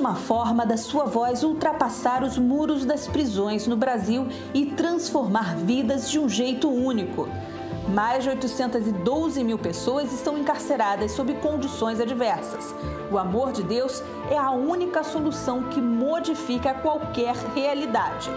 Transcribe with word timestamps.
uma 0.00 0.14
forma 0.14 0.64
da 0.64 0.78
sua 0.78 1.04
voz 1.04 1.42
ultrapassar 1.42 2.24
os 2.24 2.38
muros 2.38 2.86
das 2.86 3.06
prisões 3.06 3.66
no 3.66 3.76
Brasil 3.76 4.26
e 4.54 4.64
transformar 4.64 5.54
vidas 5.56 6.10
de 6.10 6.18
um 6.18 6.26
jeito 6.26 6.70
único. 6.70 7.28
Mais 7.86 8.24
de 8.24 8.30
812 8.30 9.44
mil 9.44 9.58
pessoas 9.58 10.10
estão 10.10 10.38
encarceradas 10.38 11.12
sob 11.12 11.34
condições 11.34 12.00
adversas. 12.00 12.74
O 13.12 13.18
amor 13.18 13.52
de 13.52 13.62
Deus 13.62 14.02
é 14.30 14.38
a 14.38 14.50
única 14.50 15.04
solução 15.04 15.64
que 15.64 15.82
modifica 15.82 16.72
qualquer 16.72 17.34
realidade. 17.54 18.30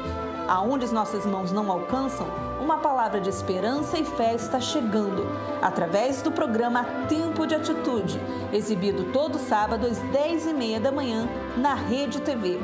Aonde 0.50 0.84
as 0.84 0.92
nossas 0.92 1.26
mãos 1.26 1.54
não 1.54 1.72
alcançam, 1.72 2.28
uma 2.64 2.78
palavra 2.78 3.20
de 3.20 3.30
esperança 3.30 3.98
e 3.98 4.06
fé 4.06 4.34
está 4.34 4.58
chegando, 4.58 5.28
através 5.62 6.22
do 6.22 6.32
programa 6.32 6.86
Tempo 7.10 7.46
de 7.46 7.54
Atitude, 7.54 8.18
exibido 8.54 9.12
todo 9.12 9.38
sábado 9.38 9.86
às 9.86 10.00
10h30 10.00 10.80
da 10.80 10.90
manhã 10.90 11.28
na 11.58 11.74
Rede 11.74 12.22
TV. 12.22 12.58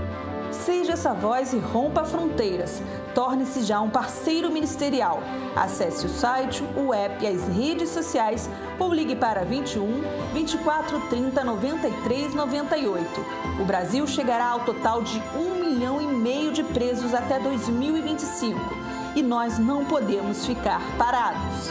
Seja 0.51 0.93
essa 0.93 1.13
voz 1.13 1.51
e 1.51 1.59
rompa 1.59 2.05
fronteiras. 2.05 2.81
Torne-se 3.13 3.61
já 3.61 3.81
um 3.81 3.89
parceiro 3.89 4.49
ministerial. 4.49 5.21
Acesse 5.53 6.05
o 6.05 6.09
site, 6.09 6.63
o 6.77 6.93
app 6.93 7.23
e 7.23 7.27
as 7.27 7.45
redes 7.49 7.89
sociais 7.89 8.49
ou 8.79 8.93
ligue 8.93 9.15
para 9.17 9.43
21 9.43 10.01
24 10.33 11.01
30 11.09 11.43
93 11.43 12.33
98. 12.33 13.25
O 13.59 13.65
Brasil 13.65 14.07
chegará 14.07 14.47
ao 14.47 14.61
total 14.61 15.03
de 15.03 15.21
1 15.35 15.55
milhão 15.55 16.01
e 16.01 16.07
meio 16.07 16.53
de 16.53 16.63
presos 16.63 17.13
até 17.13 17.37
2025 17.37 18.88
e 19.19 19.21
nós 19.21 19.59
não 19.59 19.83
podemos 19.83 20.45
ficar 20.45 20.81
parados. 20.97 21.69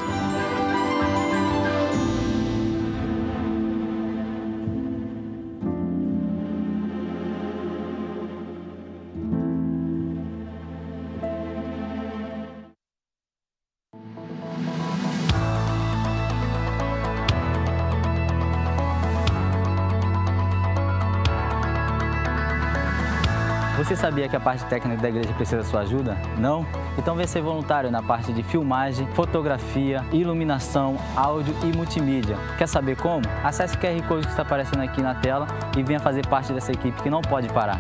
Sabia 24.09 24.27
que 24.27 24.37
a 24.37 24.41
parte 24.41 24.65
técnica 24.65 25.03
da 25.03 25.09
igreja 25.11 25.33
precisa 25.35 25.59
da 25.59 25.65
sua 25.65 25.81
ajuda? 25.81 26.17
Não? 26.39 26.67
Então 26.97 27.15
venha 27.15 27.29
ser 27.29 27.43
voluntário 27.43 27.91
na 27.91 28.03
parte 28.03 28.33
de 28.33 28.43
filmagem, 28.43 29.07
fotografia, 29.09 30.03
iluminação, 30.13 30.97
áudio 31.15 31.55
e 31.63 31.77
multimídia. 31.77 32.37
Quer 32.57 32.67
saber 32.67 32.97
como? 32.97 33.23
Acesse 33.45 33.77
o 33.77 33.79
QR 33.79 34.03
Code 34.09 34.27
que 34.27 34.31
está 34.33 34.43
aparecendo 34.43 34.81
aqui 34.81 35.03
na 35.03 35.15
tela 35.15 35.47
e 35.77 35.83
venha 35.83 36.01
fazer 36.01 36.27
parte 36.27 36.55
dessa 36.55 36.73
equipe 36.73 37.03
que 37.03 37.11
não 37.11 37.21
pode 37.21 37.49
parar. 37.51 37.79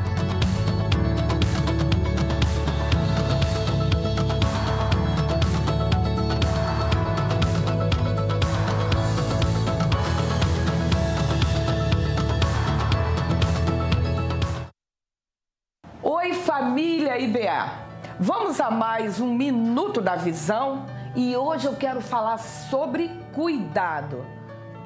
Vamos 18.20 18.60
a 18.60 18.68
mais 18.68 19.20
um 19.20 19.32
minuto 19.32 20.00
da 20.00 20.16
visão 20.16 20.86
e 21.14 21.36
hoje 21.36 21.66
eu 21.66 21.76
quero 21.76 22.00
falar 22.00 22.38
sobre 22.38 23.12
cuidado. 23.32 24.26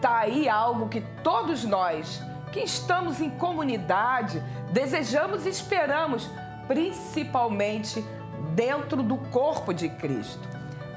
Tá 0.02 0.18
aí 0.18 0.50
algo 0.50 0.90
que 0.90 1.00
todos 1.24 1.64
nós 1.64 2.22
que 2.52 2.60
estamos 2.60 3.22
em 3.22 3.30
comunidade 3.30 4.38
desejamos 4.70 5.46
e 5.46 5.48
esperamos, 5.48 6.28
principalmente 6.68 8.04
dentro 8.54 9.02
do 9.02 9.16
corpo 9.16 9.72
de 9.72 9.88
Cristo. 9.88 10.46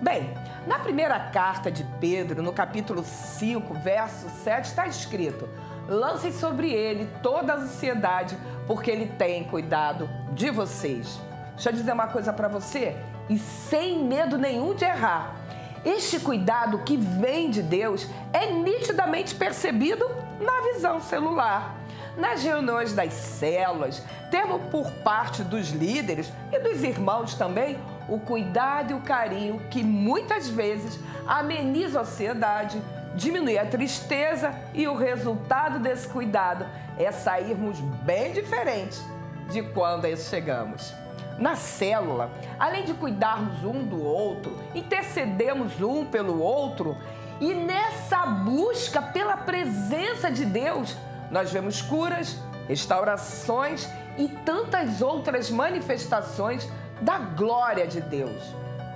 Bem, 0.01 0.29
na 0.67 0.77
primeira 0.79 1.17
carta 1.17 1.71
de 1.71 1.85
Pedro, 2.01 2.43
no 2.43 2.51
capítulo 2.51 3.01
5, 3.01 3.75
verso 3.75 4.29
7, 4.43 4.65
está 4.65 4.85
escrito: 4.85 5.47
Lancem 5.87 6.33
sobre 6.33 6.69
ele 6.69 7.09
toda 7.23 7.53
a 7.53 7.57
ansiedade, 7.59 8.37
porque 8.67 8.91
ele 8.91 9.07
tem 9.17 9.45
cuidado 9.45 10.09
de 10.33 10.49
vocês. 10.49 11.17
Deixa 11.55 11.69
eu 11.69 11.73
dizer 11.73 11.93
uma 11.93 12.07
coisa 12.07 12.33
para 12.33 12.47
você, 12.47 12.95
e 13.29 13.39
sem 13.39 14.03
medo 14.03 14.37
nenhum 14.37 14.75
de 14.75 14.83
errar. 14.83 15.35
Este 15.85 16.19
cuidado 16.19 16.79
que 16.79 16.97
vem 16.97 17.49
de 17.49 17.61
Deus 17.61 18.07
é 18.33 18.51
nitidamente 18.51 19.33
percebido 19.35 20.05
na 20.39 20.73
visão 20.73 20.99
celular. 20.99 21.75
Nas 22.17 22.43
reuniões 22.43 22.93
das 22.93 23.13
células, 23.13 24.01
temos 24.31 24.61
por 24.69 24.89
parte 25.03 25.43
dos 25.43 25.69
líderes 25.69 26.31
e 26.51 26.59
dos 26.59 26.83
irmãos 26.83 27.35
também 27.35 27.77
o 28.07 28.19
cuidado 28.19 28.91
e 28.91 28.93
o 28.93 29.01
carinho 29.01 29.59
que 29.69 29.83
muitas 29.83 30.49
vezes 30.49 30.99
ameniza 31.27 31.99
a 31.99 32.01
ansiedade, 32.01 32.81
diminui 33.15 33.57
a 33.57 33.65
tristeza 33.65 34.53
e 34.73 34.87
o 34.87 34.95
resultado 34.95 35.79
desse 35.79 36.07
cuidado 36.07 36.65
é 36.97 37.11
sairmos 37.11 37.79
bem 37.79 38.33
diferentes 38.33 39.03
de 39.51 39.61
quando 39.61 40.05
chegamos. 40.17 41.04
Na 41.37 41.55
célula, 41.55 42.29
além 42.57 42.85
de 42.85 42.93
cuidarmos 42.93 43.63
um 43.63 43.83
do 43.83 44.01
outro, 44.03 44.57
intercedemos 44.73 45.81
um 45.81 46.05
pelo 46.05 46.39
outro 46.39 46.95
e 47.41 47.53
nessa 47.53 48.25
busca 48.25 49.01
pela 49.01 49.35
presença 49.35 50.31
de 50.31 50.45
Deus, 50.45 50.95
nós 51.29 51.51
vemos 51.51 51.81
curas, 51.81 52.39
restaurações 52.67 53.89
e 54.17 54.29
tantas 54.29 55.01
outras 55.01 55.51
manifestações 55.51 56.69
da 57.01 57.17
glória 57.17 57.85
de 57.85 57.99
Deus. 57.99 58.41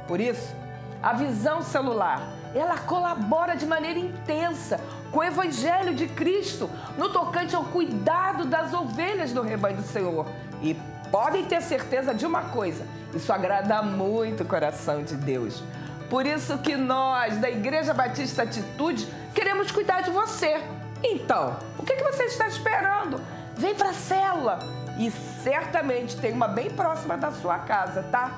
Por 0.08 0.22
isso, 0.22 0.56
a 1.04 1.14
visão 1.14 1.62
celular, 1.62 2.30
ela 2.56 2.78
colabora 2.78 3.56
de 3.56 3.66
maneira 3.66 4.00
intensa 4.00 4.80
com 5.12 5.20
o 5.20 5.24
evangelho 5.24 5.94
de 5.94 6.08
Cristo 6.08 6.70
no 6.98 7.10
tocante 7.10 7.56
ao 7.56 7.66
cuidado 7.66 8.46
das 8.46 8.74
ovelhas 8.74 9.34
do 9.34 9.42
rebanho 9.42 9.78
do 9.78 9.84
Senhor. 9.84 10.26
E 10.62 10.76
podem 11.12 11.46
ter 11.46 11.62
certeza 11.62 12.14
de 12.14 12.26
uma 12.26 12.44
coisa, 12.50 12.86
isso 13.14 13.32
agrada 13.32 13.82
muito 13.82 14.44
o 14.44 14.46
coração 14.46 15.04
de 15.04 15.16
Deus. 15.16 15.64
Por 16.10 16.26
isso 16.26 16.58
que 16.58 16.76
nós, 16.76 17.38
da 17.38 17.50
Igreja 17.50 17.94
Batista 17.94 18.44
Atitude, 18.44 19.08
queremos 19.34 19.72
cuidar 19.72 20.02
de 20.02 20.10
você. 20.10 20.60
Então, 21.04 21.58
o 21.78 21.84
que, 21.84 21.96
você 21.96 22.24
está 22.24 22.48
esperando? 22.48 23.22
Vem 23.56 23.76
para 23.76 23.90
a 23.90 23.94
célula 23.94 24.60
e 24.98 25.12
certamente 25.44 26.18
tem 26.18 26.34
uma 26.34 26.48
bem 26.48 26.70
próxima 26.70 27.16
da 27.16 27.32
sua 27.32 27.60
casa, 27.60 28.04
tá? 28.04 28.38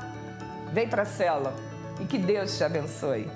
Vem 0.71 0.87
para 0.87 1.03
a 1.03 1.05
célula 1.05 1.53
e 1.99 2.05
que 2.05 2.17
Deus 2.17 2.57
te 2.57 2.63
abençoe. 2.63 3.29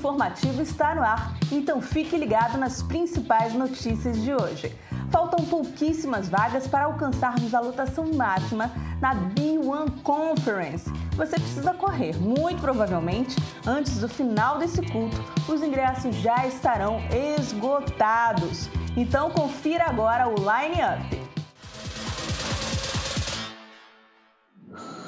Informativo 0.00 0.62
está 0.62 0.94
no 0.94 1.02
ar, 1.02 1.34
então 1.52 1.82
fique 1.82 2.16
ligado 2.16 2.56
nas 2.56 2.82
principais 2.82 3.52
notícias 3.52 4.22
de 4.22 4.32
hoje. 4.32 4.74
Faltam 5.10 5.44
pouquíssimas 5.44 6.26
vagas 6.26 6.66
para 6.66 6.86
alcançarmos 6.86 7.52
a 7.52 7.60
lotação 7.60 8.10
máxima 8.14 8.72
na 8.98 9.14
B1 9.14 10.00
Conference. 10.02 10.90
Você 11.16 11.38
precisa 11.38 11.74
correr, 11.74 12.16
muito 12.16 12.62
provavelmente, 12.62 13.36
antes 13.66 13.98
do 13.98 14.08
final 14.08 14.56
desse 14.56 14.80
culto, 14.90 15.22
os 15.46 15.62
ingressos 15.62 16.16
já 16.16 16.46
estarão 16.46 16.98
esgotados. 17.38 18.70
Então 18.96 19.30
confira 19.30 19.84
agora 19.84 20.28
o 20.28 20.34
line-up. 20.34 21.20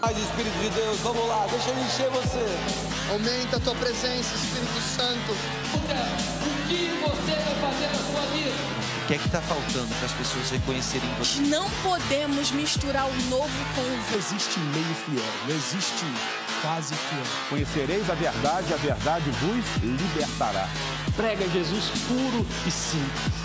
Mais 0.03 0.19
Espírito 0.19 0.59
de 0.59 0.69
Deus, 0.69 0.99
vamos 0.99 1.29
lá, 1.29 1.47
deixa 1.49 1.71
ele 1.71 1.81
encher 1.81 2.11
você. 2.11 2.93
Aumenta 3.13 3.57
a 3.57 3.61
tua 3.61 3.75
presença, 3.75 4.35
Espírito 4.35 4.73
Santo. 4.97 5.33
O 5.33 6.69
que 6.69 6.89
você 7.01 7.33
vai 7.33 7.55
fazer 7.61 7.87
na 7.87 7.95
sua 7.95 8.27
vida? 8.33 8.51
O 9.03 9.07
que 9.07 9.15
é 9.15 9.19
que 9.19 9.27
está 9.27 9.41
faltando 9.41 9.95
para 9.95 10.07
as 10.07 10.13
pessoas 10.13 10.51
reconhecerem 10.51 11.09
você? 11.19 11.41
Não 11.41 11.69
podemos 11.83 12.51
misturar 12.51 13.07
o 13.07 13.15
novo 13.31 13.49
com 13.75 13.81
o 13.81 13.85
velho. 13.85 14.03
Não 14.11 14.19
existe 14.19 14.59
meio 14.61 14.95
fiel, 15.07 15.33
não 15.49 15.55
existe 15.55 16.05
quase 16.61 16.95
fiel. 16.95 17.25
Conhecereis 17.49 18.11
a 18.11 18.15
verdade, 18.15 18.75
a 18.75 18.77
verdade 18.77 19.31
vos 19.31 19.65
libertará. 19.83 20.69
Prega 21.17 21.49
Jesus 21.49 21.85
puro 22.07 22.47
e 22.67 22.71
simples. 22.71 23.43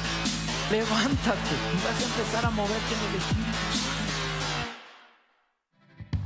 Levántate 0.70 1.56
y 1.74 1.78
vas 1.82 1.98
a 1.98 2.04
empezar 2.04 2.46
a 2.46 2.52
moverte 2.52 2.94
Espíritu 2.94 3.72
Santo. 3.72 3.77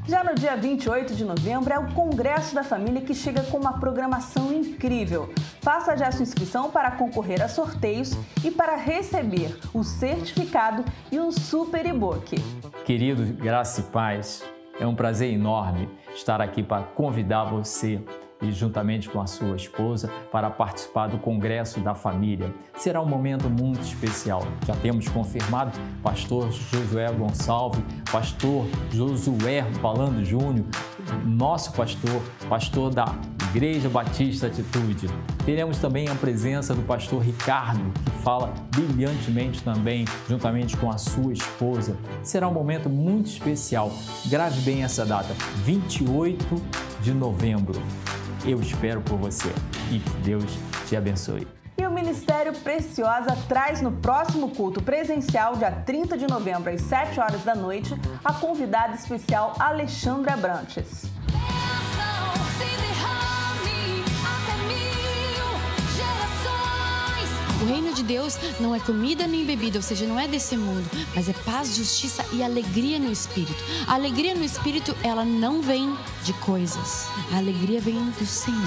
Já 0.08 0.24
no 0.24 0.34
dia 0.34 0.56
28 0.56 1.14
de 1.14 1.24
novembro 1.24 1.72
é 1.72 1.78
o 1.78 1.94
Congresso 1.94 2.56
da 2.56 2.64
Família 2.64 3.02
que 3.02 3.14
chega 3.14 3.44
com 3.44 3.58
uma 3.58 3.80
programação 3.80 4.52
incrível. 4.52 5.30
Faça 5.62 5.96
já 5.96 6.12
sua 6.12 6.24
inscrição 6.24 6.72
para 6.72 6.92
concorrer 6.92 7.42
a 7.42 7.48
sorteios 7.48 8.12
e 8.44 8.50
para 8.50 8.76
receber 8.76 9.58
o 9.74 9.84
certificado 9.84 10.84
e 11.12 11.20
um 11.20 11.32
super 11.32 11.86
e-book. 11.86 12.36
Queridos, 12.84 13.30
graça 13.30 13.82
e 13.82 13.84
paz. 13.86 14.44
É 14.80 14.88
um 14.88 14.96
prazer 14.96 15.32
enorme 15.32 15.88
estar 16.16 16.42
aqui 16.42 16.64
para 16.64 16.84
convidar 16.84 17.44
você 17.44 18.02
e 18.42 18.52
juntamente 18.52 19.10
com 19.10 19.22
a 19.22 19.28
sua 19.28 19.56
esposa 19.56 20.10
para 20.32 20.50
participar 20.50 21.08
do 21.08 21.18
Congresso 21.18 21.80
da 21.80 21.94
Família. 21.94 22.54
Será 22.76 23.02
um 23.02 23.06
momento 23.06 23.50
muito 23.50 23.82
especial. 23.82 24.44
Já 24.66 24.76
temos 24.76 25.08
confirmado 25.08 25.78
pastor 26.02 26.52
Josué 26.52 27.12
Gonçalves, 27.12 27.82
pastor 28.12 28.66
Josué 28.92 29.66
Palando 29.82 30.24
Júnior, 30.26 30.66
nosso 31.26 31.74
pastor, 31.74 32.22
pastor 32.50 32.94
da 32.94 33.16
Igreja 33.54 33.90
Batista 33.90 34.48
Atitude. 34.48 35.10
Teremos 35.46 35.78
também 35.78 36.08
a 36.08 36.16
presença 36.16 36.74
do 36.74 36.82
pastor 36.84 37.22
Ricardo, 37.22 37.92
que 38.06 38.12
fala 38.24 38.54
brilhantemente 38.70 39.62
também, 39.62 40.06
juntamente 40.30 40.78
com 40.78 40.90
a 40.90 40.98
sua 40.98 41.34
esposa. 41.34 41.98
Será 42.24 42.48
um 42.48 42.54
momento 42.54 42.90
muito 42.90 43.28
especial. 43.28 43.92
Grave 44.28 44.62
bem 44.62 44.84
essa 44.84 45.06
data, 45.06 45.34
28 45.66 46.46
de 47.02 47.14
novembro. 47.14 47.82
Eu 48.44 48.60
espero 48.60 49.02
por 49.02 49.18
você 49.18 49.50
e 49.92 50.00
que 50.00 50.18
Deus 50.24 50.58
te 50.88 50.96
abençoe. 50.96 51.48
E 51.78 51.86
o 51.86 51.92
Ministério 51.92 52.54
Preciosa 52.54 53.38
traz 53.48 53.82
no 53.82 53.92
próximo 53.92 54.50
culto 54.50 54.82
presencial, 54.82 55.56
dia 55.56 55.72
30 55.72 56.18
de 56.18 56.28
novembro, 56.28 56.72
às 56.72 56.82
7 56.82 57.20
horas 57.20 57.44
da 57.44 57.54
noite, 57.56 57.94
a 58.24 58.34
convidada 58.34 58.96
especial 58.96 59.54
Alexandra 59.60 60.36
Brantes. 60.36 61.11
O 67.62 67.66
reino 67.66 67.94
de 67.94 68.02
Deus 68.02 68.38
não 68.60 68.74
é 68.74 68.80
comida 68.80 69.28
nem 69.28 69.46
bebida, 69.46 69.78
ou 69.78 69.84
seja, 69.84 70.08
não 70.08 70.20
é 70.20 70.28
desse 70.28 70.58
mundo, 70.58 70.90
mas 71.16 71.30
é 71.30 71.34
paz, 71.46 71.76
justiça 71.76 72.26
e 72.34 72.42
alegria 72.44 72.98
no 72.98 73.12
espírito. 73.12 73.64
A 73.88 73.94
alegria 73.94 74.34
no 74.34 74.44
espírito, 74.44 74.96
ela 75.04 75.24
não 75.24 75.62
vem 75.62 75.96
de 76.24 76.34
coisas. 76.34 77.06
A 77.32 77.38
alegria 77.38 77.80
vem 77.80 78.04
do 78.12 78.26
Senhor. 78.26 78.58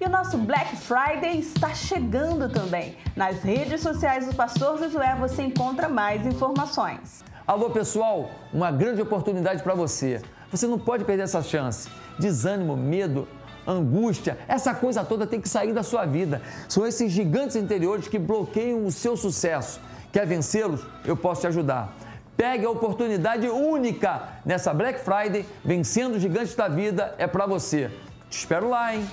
O 0.00 0.10
nosso 0.10 0.38
Black 0.38 0.74
Friday 0.74 1.38
está 1.38 1.74
chegando 1.74 2.48
também. 2.48 2.96
Nas 3.14 3.42
redes 3.42 3.82
sociais 3.82 4.26
do 4.26 4.34
Pastor 4.34 4.78
Josué 4.78 5.14
você 5.14 5.42
encontra 5.42 5.86
mais 5.86 6.26
informações. 6.26 7.22
Alô 7.48 7.70
pessoal, 7.70 8.30
uma 8.52 8.70
grande 8.70 9.00
oportunidade 9.00 9.62
para 9.62 9.74
você. 9.74 10.20
Você 10.50 10.66
não 10.66 10.78
pode 10.78 11.06
perder 11.06 11.22
essa 11.22 11.42
chance. 11.42 11.88
Desânimo, 12.18 12.76
medo, 12.76 13.26
angústia, 13.66 14.36
essa 14.46 14.74
coisa 14.74 15.02
toda 15.02 15.26
tem 15.26 15.40
que 15.40 15.48
sair 15.48 15.72
da 15.72 15.82
sua 15.82 16.04
vida. 16.04 16.42
São 16.68 16.86
esses 16.86 17.10
gigantes 17.10 17.56
interiores 17.56 18.06
que 18.06 18.18
bloqueiam 18.18 18.84
o 18.84 18.92
seu 18.92 19.16
sucesso. 19.16 19.80
Quer 20.12 20.26
vencê-los? 20.26 20.82
Eu 21.06 21.16
posso 21.16 21.40
te 21.40 21.46
ajudar. 21.46 21.96
Pegue 22.36 22.66
a 22.66 22.70
oportunidade 22.70 23.48
única 23.48 24.28
nessa 24.44 24.74
Black 24.74 25.00
Friday, 25.00 25.46
vencendo 25.64 26.16
os 26.16 26.20
gigantes 26.20 26.54
da 26.54 26.68
vida, 26.68 27.14
é 27.16 27.26
para 27.26 27.46
você. 27.46 27.90
Te 28.28 28.40
espero 28.40 28.68
lá, 28.68 28.94
hein? 28.94 29.08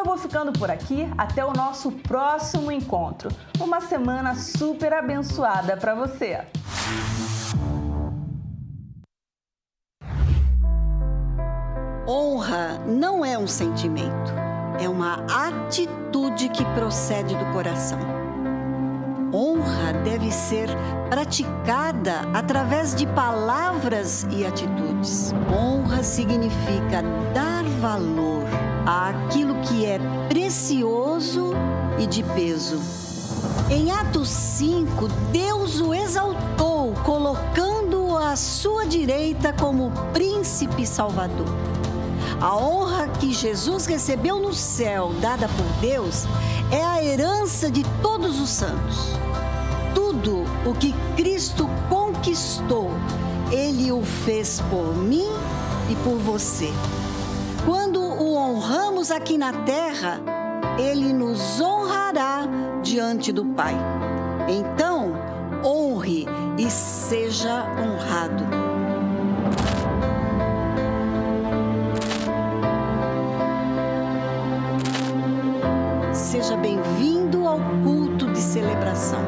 Eu 0.00 0.04
vou 0.06 0.16
ficando 0.16 0.50
por 0.50 0.70
aqui 0.70 1.06
até 1.18 1.44
o 1.44 1.52
nosso 1.52 1.92
próximo 1.92 2.72
encontro. 2.72 3.28
Uma 3.60 3.82
semana 3.82 4.34
super 4.34 4.94
abençoada 4.94 5.76
para 5.76 5.94
você. 5.94 6.40
Honra 12.08 12.80
não 12.86 13.22
é 13.22 13.36
um 13.36 13.46
sentimento, 13.46 14.32
é 14.82 14.88
uma 14.88 15.22
atitude 15.26 16.48
que 16.48 16.64
procede 16.72 17.36
do 17.36 17.52
coração. 17.52 17.98
Honra 19.34 19.92
deve 20.02 20.30
ser 20.32 20.70
praticada 21.10 22.22
através 22.32 22.94
de 22.94 23.06
palavras 23.08 24.26
e 24.30 24.46
atitudes. 24.46 25.34
Honra 25.54 26.02
significa 26.02 27.02
dar 27.34 27.64
valor 27.82 28.69
àquilo 28.90 29.54
que 29.60 29.86
é 29.86 30.00
precioso 30.28 31.52
e 31.96 32.06
de 32.08 32.24
peso. 32.24 32.80
Em 33.70 33.92
Atos 33.92 34.28
5, 34.28 35.06
Deus 35.30 35.80
o 35.80 35.94
exaltou, 35.94 36.92
colocando-o 37.04 38.16
à 38.16 38.34
sua 38.34 38.84
direita 38.84 39.52
como 39.52 39.92
príncipe 40.12 40.84
salvador. 40.84 41.46
A 42.40 42.56
honra 42.56 43.06
que 43.06 43.32
Jesus 43.32 43.86
recebeu 43.86 44.40
no 44.40 44.52
céu, 44.52 45.12
dada 45.20 45.48
por 45.48 45.66
Deus, 45.80 46.24
é 46.72 46.82
a 46.82 47.04
herança 47.04 47.70
de 47.70 47.84
todos 48.02 48.40
os 48.40 48.50
santos. 48.50 49.12
Tudo 49.94 50.44
o 50.66 50.74
que 50.74 50.92
Cristo 51.16 51.70
conquistou, 51.88 52.90
Ele 53.52 53.92
o 53.92 54.02
fez 54.02 54.60
por 54.68 54.96
mim 54.96 55.28
e 55.88 55.94
por 55.96 56.16
você. 56.16 56.72
Aqui 59.10 59.36
na 59.36 59.52
terra, 59.64 60.20
Ele 60.78 61.12
nos 61.12 61.60
honrará 61.60 62.42
diante 62.80 63.32
do 63.32 63.44
Pai. 63.44 63.74
Então, 64.48 65.12
honre 65.64 66.26
e 66.56 66.70
seja 66.70 67.66
honrado. 67.76 68.44
Seja 76.14 76.56
bem-vindo 76.56 77.48
ao 77.48 77.58
culto 77.82 78.30
de 78.30 78.38
celebração. 78.38 79.24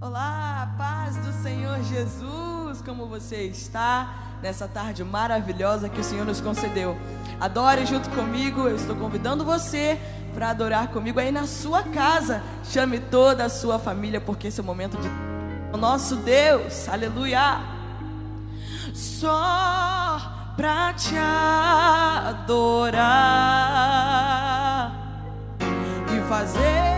Olá, 0.00 0.74
paz 0.78 1.18
do 1.18 1.32
Senhor 1.42 1.78
Jesus, 1.82 2.80
como 2.80 3.06
você 3.06 3.44
está 3.44 4.21
nessa 4.42 4.66
tarde 4.66 5.04
maravilhosa 5.04 5.88
que 5.88 6.00
o 6.00 6.04
Senhor 6.04 6.26
nos 6.26 6.40
concedeu? 6.40 6.96
Adore 7.40 7.86
junto 7.86 8.10
comigo, 8.10 8.68
eu 8.68 8.76
estou 8.76 8.96
convidando 8.96 9.44
você 9.44 9.98
para 10.34 10.50
adorar 10.50 10.88
comigo 10.88 11.20
aí 11.20 11.30
na 11.30 11.46
sua 11.46 11.82
casa. 11.82 12.42
Chame 12.64 12.98
toda 12.98 13.44
a 13.44 13.48
sua 13.48 13.78
família, 13.78 14.20
porque 14.20 14.48
esse 14.48 14.60
é 14.60 14.62
o 14.62 14.66
momento 14.66 14.96
de 14.98 15.08
o 15.72 15.76
nosso 15.76 16.16
Deus, 16.16 16.88
aleluia. 16.88 17.60
Só 18.92 20.52
pra 20.56 20.92
te 20.92 21.16
adorar 21.16 22.92
e 26.14 26.20
fazer 26.28 26.91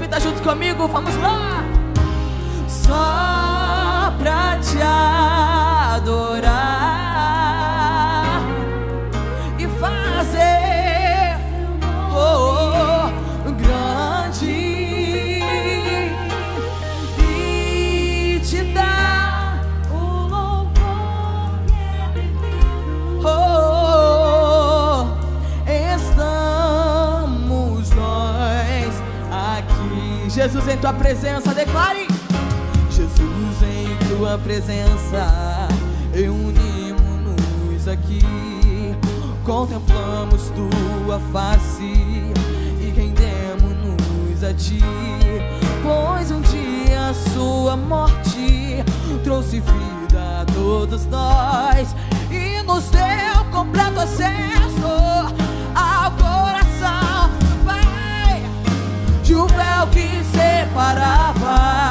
Repita 0.00 0.18
junto 0.18 0.40
comigo, 0.40 0.88
vamos 0.88 1.14
lá 1.16 1.59
Jesus 30.60 30.74
em 30.74 30.78
tua 30.78 30.92
presença 30.92 31.54
declare 31.54 32.06
Jesus 32.90 33.62
em 33.62 33.96
tua 34.08 34.36
presença, 34.36 35.68
reunimos-nos 36.12 37.88
aqui, 37.88 38.20
contemplamos 39.42 40.50
tua 40.50 41.18
face 41.32 41.82
e 41.82 42.92
rendemos-nos 42.94 44.44
a 44.44 44.52
ti, 44.52 44.82
pois 45.82 46.30
um 46.30 46.42
dia 46.42 47.08
a 47.08 47.14
sua 47.14 47.76
morte 47.76 48.84
trouxe 49.24 49.60
vida 49.60 50.42
a 50.42 50.44
todos 50.52 51.06
nós 51.06 51.94
e 52.30 52.62
nos 52.64 52.84
deu 52.90 53.44
completo 53.50 54.00
acesso 54.00 55.34
ao 55.74 56.10
coração 56.12 57.30
Pai. 57.64 58.42
Juventude 59.24 60.24
só 60.34 60.39
separava. 60.70 61.89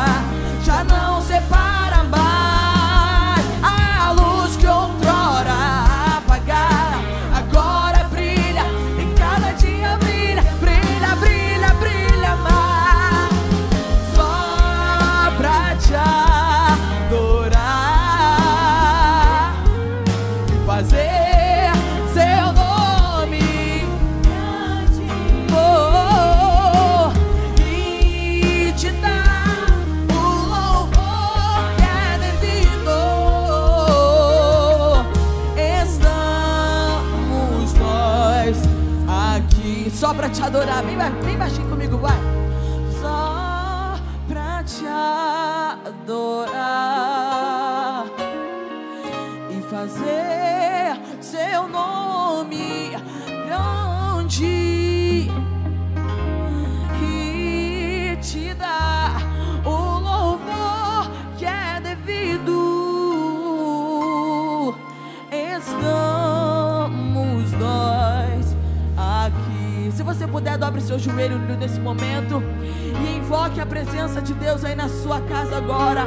Puder, 70.39 70.58
dobre 70.58 70.79
seu 70.79 70.98
joelho 70.98 71.38
nesse 71.38 71.81
momento 71.81 72.41
e 72.63 73.17
invoque 73.17 73.60
a 73.60 73.65
presença 73.65 74.22
de 74.22 74.34
Deus 74.34 74.63
aí 74.63 74.74
na 74.74 74.88
sua 74.88 75.19
casa 75.19 75.58
agora. 75.58 76.05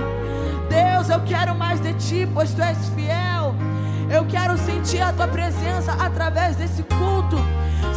Deus, 0.70 1.10
eu 1.10 1.20
quero 1.20 1.54
mais 1.54 1.80
de 1.80 1.92
ti, 1.94 2.26
pois 2.32 2.54
tu 2.54 2.62
és 2.62 2.78
fiel. 2.94 3.54
Eu 4.10 4.24
quero 4.24 4.56
sentir 4.56 5.02
a 5.02 5.12
tua 5.12 5.28
presença 5.28 5.92
através 5.92 6.56
desse 6.56 6.82
culto, 6.82 7.36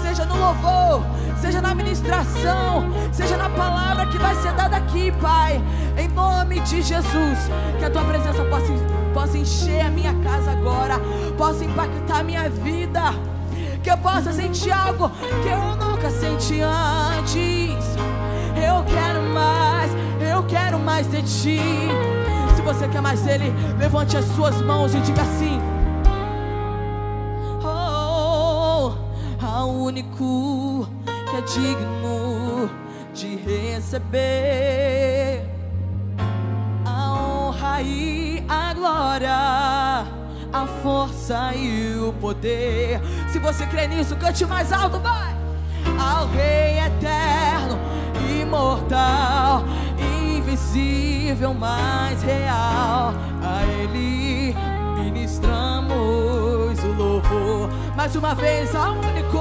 seja 0.02 0.26
no 0.26 0.38
louvor, 0.38 1.06
seja 1.40 1.62
na 1.62 1.74
ministração, 1.74 2.84
seja 3.14 3.38
na 3.38 3.50
palavra 3.50 4.06
que 4.08 4.18
vai 4.18 4.36
ser 4.36 4.52
dada 4.54 4.76
aqui, 4.76 5.14
Pai. 5.22 5.62
Em 5.98 6.10
nome 6.10 6.60
de 6.60 6.82
Jesus, 6.82 7.50
que 7.80 7.86
a 7.86 7.90
tua 7.90 8.04
presença 8.04 8.44
possa, 8.44 8.74
possa 9.14 9.38
encher 9.38 9.86
a 9.86 9.90
minha 9.90 10.14
casa 10.16 10.52
agora, 10.52 11.00
possa 11.38 11.64
impactar 11.64 12.20
a 12.20 12.24
minha 12.24 12.50
vida, 12.50 13.14
que 13.82 13.90
eu 13.90 13.98
possa 14.00 14.34
sentir 14.34 14.72
algo 14.72 15.10
que 15.42 15.48
eu 15.48 15.75
senti 16.16 16.62
antes. 16.62 17.86
Eu 18.56 18.84
quero 18.86 19.22
mais, 19.34 19.92
eu 20.20 20.44
quero 20.44 20.80
mais 20.80 21.08
de 21.08 21.22
ti. 21.22 21.60
Se 22.56 22.62
você 22.62 22.88
quer 22.88 23.02
mais 23.02 23.22
dele, 23.22 23.54
levante 23.78 24.18
as 24.18 24.26
suas 24.26 24.62
mãos 24.62 24.94
e 24.94 25.00
diga 25.00 25.22
assim. 25.22 25.60
ao 29.66 29.70
único 29.70 30.88
que 31.30 31.38
é 31.38 31.42
digno 31.42 32.70
de 33.14 33.36
receber 33.38 35.42
a 36.86 37.14
honra 37.14 37.82
e 37.82 38.44
a 38.48 38.74
glória, 38.74 40.06
a 40.54 40.68
força 40.84 41.56
e 41.56 42.00
o 42.00 42.14
poder. 42.14 43.02
Se 43.32 43.40
você 43.40 43.66
crê 43.66 43.88
nisso, 43.88 44.16
cante 44.18 44.46
mais 44.46 44.72
alto, 44.72 45.00
vai! 45.00 45.35
Invisível, 50.76 51.54
mais 51.54 52.22
real, 52.22 53.14
a 53.42 53.64
Ele 53.82 54.56
ministramos 55.02 56.84
o 56.84 56.94
louvor. 56.98 57.70
Mais 57.96 58.16
uma 58.16 58.36
vez, 58.36 58.76
ao 58.76 58.94
único, 58.94 59.38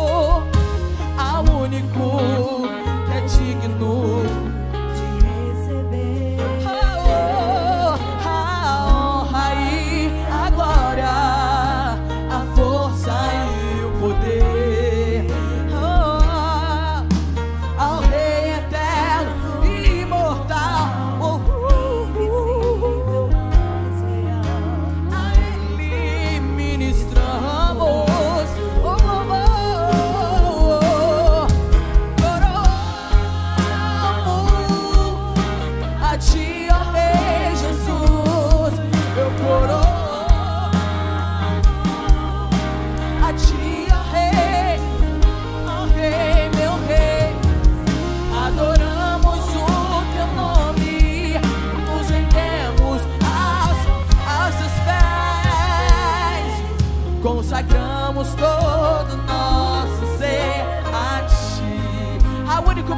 ao 1.18 1.44
único 1.62 2.68
que 3.06 3.12
é 3.12 3.20
digno 3.22 4.53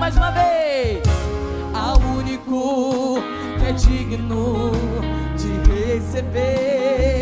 mais 0.06 0.16
uma 0.18 0.30
vez, 0.30 1.02
ao 1.74 1.98
único 1.98 3.18
que 3.58 3.64
é 3.64 3.72
digno 3.72 4.70
de 5.36 5.50
receber 5.68 7.15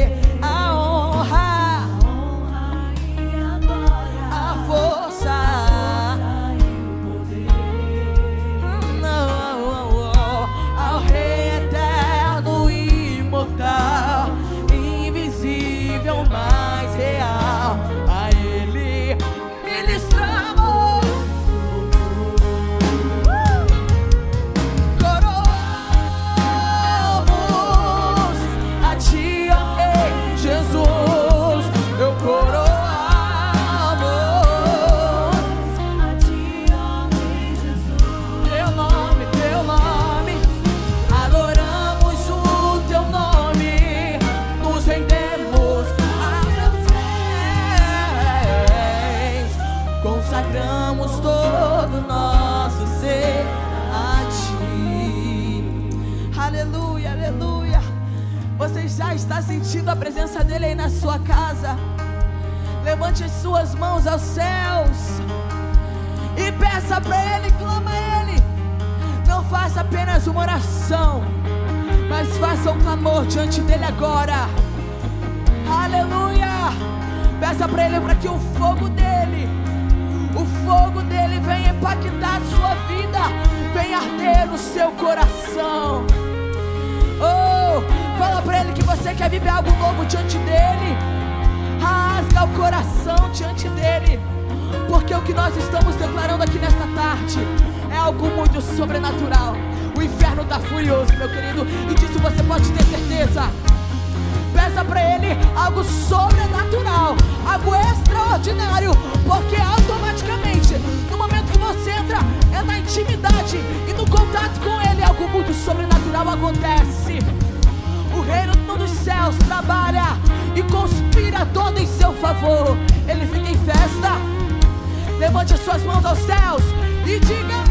e 127.06 127.18
diga: 127.18 127.64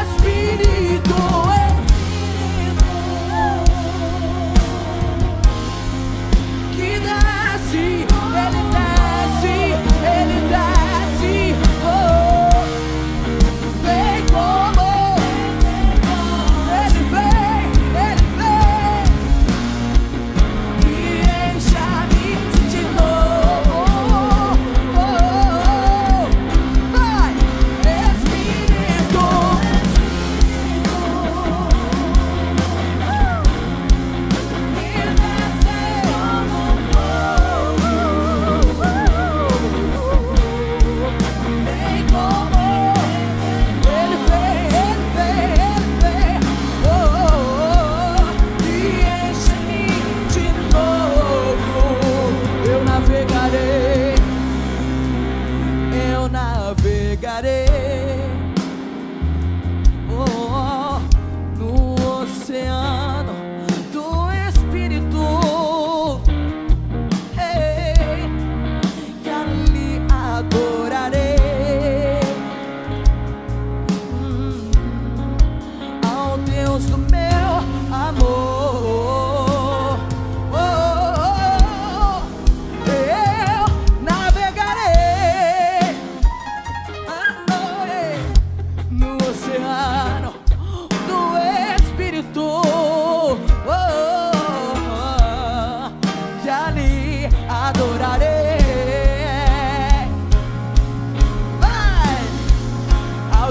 Espírito, 0.00 1.16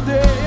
Deus 0.02 0.43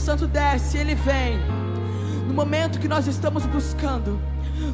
Santo 0.00 0.26
desce, 0.26 0.78
ele 0.78 0.94
vem. 0.94 1.38
No 2.26 2.34
momento 2.34 2.80
que 2.80 2.88
nós 2.88 3.06
estamos 3.06 3.44
buscando, 3.46 4.20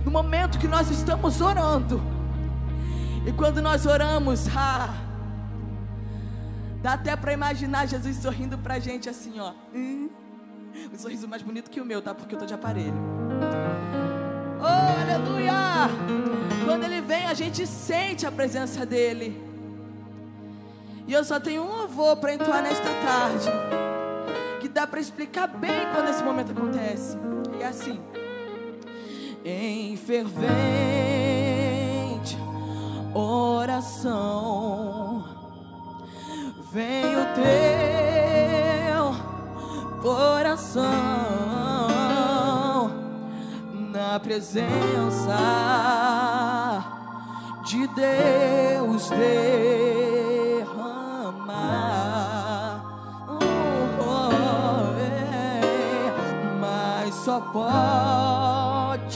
no 0.04 0.10
momento 0.10 0.58
que 0.58 0.68
nós 0.68 0.90
estamos 0.90 1.40
orando. 1.40 2.00
E 3.26 3.32
quando 3.32 3.60
nós 3.60 3.86
oramos, 3.86 4.46
ah, 4.56 4.94
dá 6.80 6.92
até 6.92 7.16
para 7.16 7.32
imaginar 7.32 7.86
Jesus 7.86 8.16
sorrindo 8.16 8.56
pra 8.56 8.78
gente 8.78 9.08
assim, 9.08 9.40
ó. 9.40 9.52
Hum, 9.74 10.08
um 10.92 10.98
sorriso 10.98 11.26
mais 11.26 11.42
bonito 11.42 11.70
que 11.70 11.80
o 11.80 11.84
meu, 11.84 12.00
tá? 12.00 12.14
Porque 12.14 12.34
eu 12.34 12.38
tô 12.38 12.46
de 12.46 12.54
aparelho. 12.54 12.94
Oh, 14.60 15.00
aleluia! 15.02 15.90
Quando 16.64 16.84
ele 16.84 17.00
vem, 17.00 17.26
a 17.26 17.34
gente 17.34 17.66
sente 17.66 18.26
a 18.26 18.32
presença 18.32 18.86
dele. 18.86 19.42
E 21.06 21.12
eu 21.12 21.24
só 21.24 21.38
tenho 21.38 21.62
um 21.62 21.68
louvor 21.68 22.16
para 22.16 22.34
entoar 22.34 22.62
nesta 22.62 22.88
tarde, 23.04 23.48
que 24.60 24.68
dá 24.68 24.86
para 24.86 25.00
explicar 25.00 25.48
bem 25.48 25.86
quando 25.94 26.08
esse 26.08 26.22
momento 26.22 26.52
acontece. 26.52 27.16
E 27.58 27.62
é 27.62 27.66
assim: 27.66 28.00
em 29.44 29.96
fervente 29.96 30.46
oração, 33.14 35.24
vem 36.72 37.16
o 37.16 37.26
teu 37.34 39.14
coração 40.02 40.84
na 43.92 44.20
presença 44.20 45.36
de 47.64 47.86
Deus 47.88 49.10
derramar. 49.10 49.36
Só 57.26 57.40
podes 57.40 59.12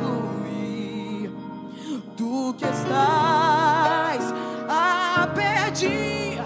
fluir 0.00 1.30
do 2.16 2.52
que 2.54 2.64
estás 2.64 4.34
a 4.68 5.28
pedir 5.32 6.42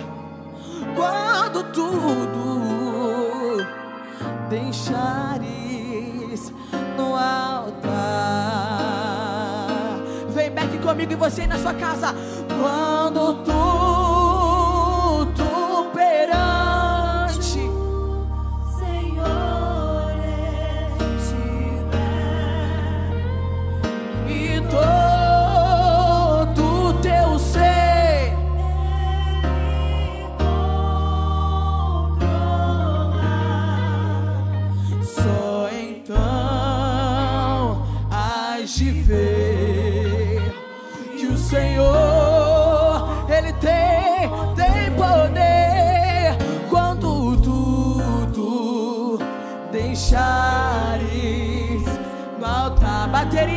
quando 0.94 1.64
tudo 1.72 3.64
deixares 4.50 5.40
no 6.98 7.16
altar. 7.16 7.80
Vem 10.34 10.50
back 10.50 10.76
comigo 10.80 11.12
e 11.14 11.16
você 11.16 11.46
na 11.46 11.56
sua 11.56 11.72
casa. 11.72 12.14
Quando 12.60 13.42
tudo 13.42 13.69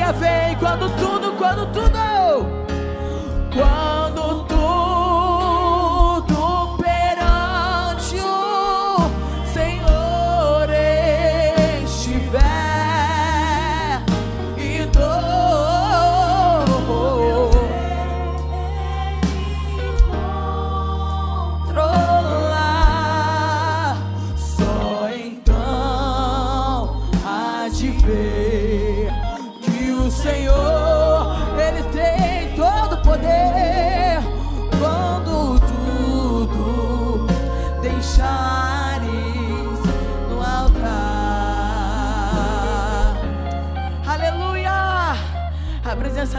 Bateria 0.04 0.12
vem 0.14 0.56
quando 0.58 0.90
tudo, 0.98 1.32
quando 1.38 1.66
tudo, 1.68 1.83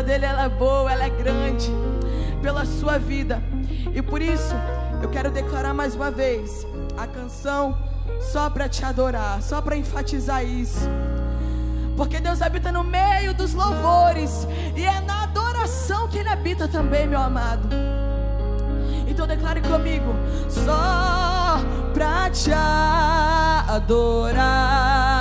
dele 0.04 0.24
ela 0.26 0.44
é 0.44 0.48
boa, 0.48 0.92
ela 0.92 1.04
é 1.04 1.10
grande 1.10 1.72
pela 2.42 2.64
sua 2.64 2.98
vida. 2.98 3.42
E 3.94 4.02
por 4.02 4.20
isso 4.20 4.54
eu 5.02 5.08
quero 5.08 5.30
declarar 5.30 5.72
mais 5.74 5.94
uma 5.94 6.10
vez 6.10 6.66
a 6.96 7.06
canção 7.06 7.76
só 8.20 8.50
para 8.50 8.68
te 8.68 8.84
adorar, 8.84 9.42
só 9.42 9.60
para 9.60 9.76
enfatizar 9.76 10.44
isso. 10.44 10.88
Porque 11.96 12.20
Deus 12.20 12.42
habita 12.42 12.70
no 12.70 12.84
meio 12.84 13.32
dos 13.34 13.54
louvores 13.54 14.46
e 14.76 14.84
é 14.84 15.00
na 15.00 15.22
adoração 15.24 16.08
que 16.08 16.18
ele 16.18 16.28
habita 16.28 16.68
também, 16.68 17.06
meu 17.06 17.20
amado. 17.20 17.68
Então 19.06 19.26
declare 19.26 19.60
comigo, 19.60 20.14
só 20.48 21.60
pra 21.92 22.28
te 22.30 22.50
adorar 23.68 25.13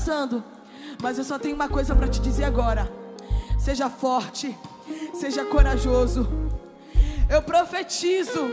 passando. 0.00 0.42
Mas 1.02 1.18
eu 1.18 1.24
só 1.24 1.38
tenho 1.38 1.54
uma 1.54 1.68
coisa 1.68 1.94
para 1.94 2.08
te 2.08 2.20
dizer 2.20 2.44
agora. 2.44 2.90
Seja 3.58 3.90
forte, 3.90 4.56
seja 5.12 5.44
corajoso. 5.44 6.26
Eu 7.28 7.42
profetizo 7.42 8.50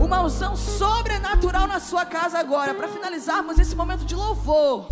uma 0.00 0.20
unção 0.20 0.56
sobrenatural 0.56 1.68
na 1.68 1.78
sua 1.78 2.04
casa 2.04 2.38
agora. 2.38 2.74
Para 2.74 2.88
finalizarmos 2.88 3.58
esse 3.58 3.76
momento 3.76 4.04
de 4.04 4.16
louvor, 4.16 4.88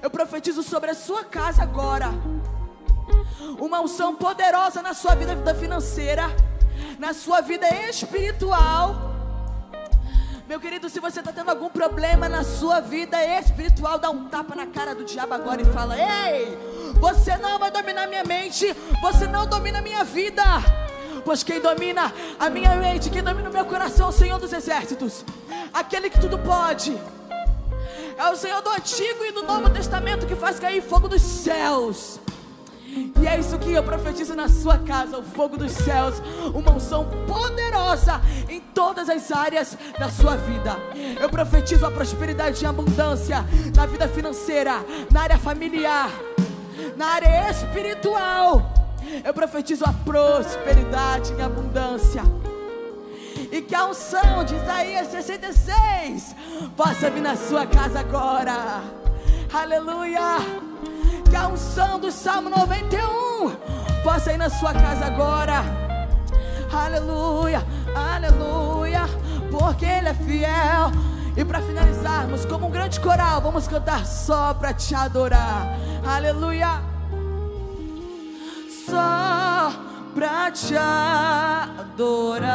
eu 0.00 0.08
profetizo 0.08 0.62
sobre 0.62 0.90
a 0.90 0.94
sua 0.94 1.24
casa 1.24 1.62
agora. 1.62 2.10
Uma 3.58 3.80
unção 3.80 4.14
poderosa 4.14 4.80
na 4.82 4.94
sua 4.94 5.16
vida, 5.16 5.34
vida 5.34 5.54
financeira, 5.54 6.24
na 6.98 7.12
sua 7.12 7.40
vida 7.40 7.66
espiritual. 7.88 9.07
Meu 10.48 10.58
querido, 10.58 10.88
se 10.88 10.98
você 10.98 11.18
está 11.20 11.30
tendo 11.30 11.50
algum 11.50 11.68
problema 11.68 12.26
na 12.26 12.42
sua 12.42 12.80
vida 12.80 13.22
espiritual, 13.38 13.98
dá 13.98 14.08
um 14.08 14.30
tapa 14.30 14.54
na 14.54 14.66
cara 14.66 14.94
do 14.94 15.04
diabo 15.04 15.34
agora 15.34 15.60
e 15.60 15.64
fala: 15.66 15.94
Ei, 15.94 16.56
você 16.98 17.36
não 17.36 17.58
vai 17.58 17.70
dominar 17.70 18.06
minha 18.06 18.24
mente, 18.24 18.74
você 19.02 19.26
não 19.26 19.46
domina 19.46 19.82
minha 19.82 20.02
vida. 20.04 20.42
Pois 21.22 21.42
quem 21.42 21.60
domina 21.60 22.10
a 22.40 22.48
minha 22.48 22.74
mente, 22.76 23.10
quem 23.10 23.22
domina 23.22 23.50
o 23.50 23.52
meu 23.52 23.66
coração 23.66 24.06
é 24.06 24.08
o 24.08 24.12
Senhor 24.12 24.38
dos 24.38 24.54
Exércitos, 24.54 25.22
aquele 25.70 26.08
que 26.08 26.18
tudo 26.18 26.38
pode. 26.38 26.98
É 28.16 28.30
o 28.30 28.36
Senhor 28.36 28.62
do 28.62 28.70
Antigo 28.70 29.26
e 29.26 29.32
do 29.32 29.42
Novo 29.42 29.68
Testamento 29.68 30.26
que 30.26 30.34
faz 30.34 30.58
cair 30.58 30.80
fogo 30.80 31.08
dos 31.08 31.20
céus. 31.20 32.18
E 33.20 33.26
é 33.26 33.38
isso 33.38 33.58
que 33.58 33.72
eu 33.72 33.82
profetizo 33.82 34.34
na 34.34 34.48
sua 34.48 34.78
casa, 34.78 35.18
o 35.18 35.22
fogo 35.22 35.56
dos 35.56 35.72
céus, 35.72 36.20
uma 36.54 36.72
unção 36.72 37.06
poderosa 37.26 38.20
em 38.48 38.60
todas 38.60 39.08
as 39.08 39.30
áreas 39.30 39.76
da 39.98 40.08
sua 40.08 40.36
vida. 40.36 40.76
Eu 41.20 41.28
profetizo 41.28 41.86
a 41.86 41.90
prosperidade 41.90 42.62
e 42.62 42.66
abundância 42.66 43.44
na 43.74 43.86
vida 43.86 44.08
financeira, 44.08 44.84
na 45.12 45.22
área 45.22 45.38
familiar, 45.38 46.10
na 46.96 47.06
área 47.06 47.50
espiritual. 47.50 48.72
Eu 49.24 49.32
profetizo 49.32 49.84
a 49.84 49.92
prosperidade 49.92 51.32
e 51.38 51.42
abundância. 51.42 52.22
E 53.50 53.62
que 53.62 53.74
a 53.74 53.86
unção 53.86 54.44
de 54.44 54.54
Isaías 54.54 55.08
66 55.08 56.34
possa 56.76 57.10
vir 57.10 57.22
na 57.22 57.36
sua 57.36 57.66
casa 57.66 58.00
agora. 58.00 58.82
Aleluia 59.52 60.67
a 61.38 61.46
unção 61.46 62.00
do 62.00 62.10
Salmo 62.10 62.50
91 62.50 63.52
possa 64.02 64.32
ir 64.32 64.36
na 64.36 64.50
sua 64.50 64.72
casa 64.72 65.06
agora. 65.06 65.62
Aleluia, 66.72 67.64
aleluia, 67.94 69.02
porque 69.50 69.84
Ele 69.84 70.08
é 70.08 70.14
fiel. 70.14 70.90
E 71.36 71.44
para 71.44 71.62
finalizarmos, 71.62 72.44
como 72.44 72.66
um 72.66 72.70
grande 72.70 72.98
coral, 72.98 73.40
vamos 73.40 73.68
cantar 73.68 74.04
só 74.04 74.52
para 74.52 74.74
te 74.74 74.92
adorar. 74.94 75.78
Aleluia, 76.04 76.82
só 78.86 79.72
para 80.14 80.50
te 80.50 80.74
adorar 80.76 82.48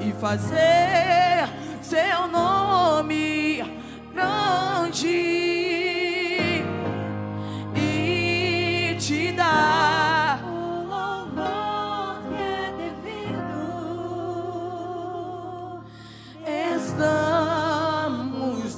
e 0.00 0.12
fazer 0.12 1.46
seu 1.82 2.26
nome 2.28 3.74
grande 4.94 5.63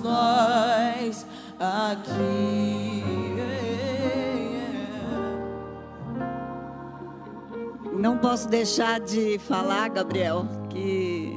nós 0.00 1.26
aqui. 1.58 3.02
Não 7.92 8.18
posso 8.18 8.48
deixar 8.48 9.00
de 9.00 9.40
falar, 9.40 9.88
Gabriel, 9.88 10.46
que 10.70 11.36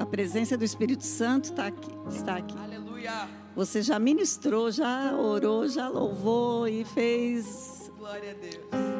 a 0.00 0.06
presença 0.06 0.56
do 0.56 0.64
Espírito 0.64 1.04
Santo 1.04 1.44
está 1.44 1.68
aqui, 1.68 1.90
está 2.08 2.36
aqui. 2.38 2.58
Aleluia. 2.58 3.28
Você 3.54 3.82
já 3.82 4.00
ministrou, 4.00 4.72
já 4.72 5.14
orou, 5.16 5.68
já 5.68 5.88
louvou 5.88 6.66
e 6.66 6.84
fez 6.84 7.84
Glória 7.96 8.32
a 8.32 8.34
Deus. 8.34 8.93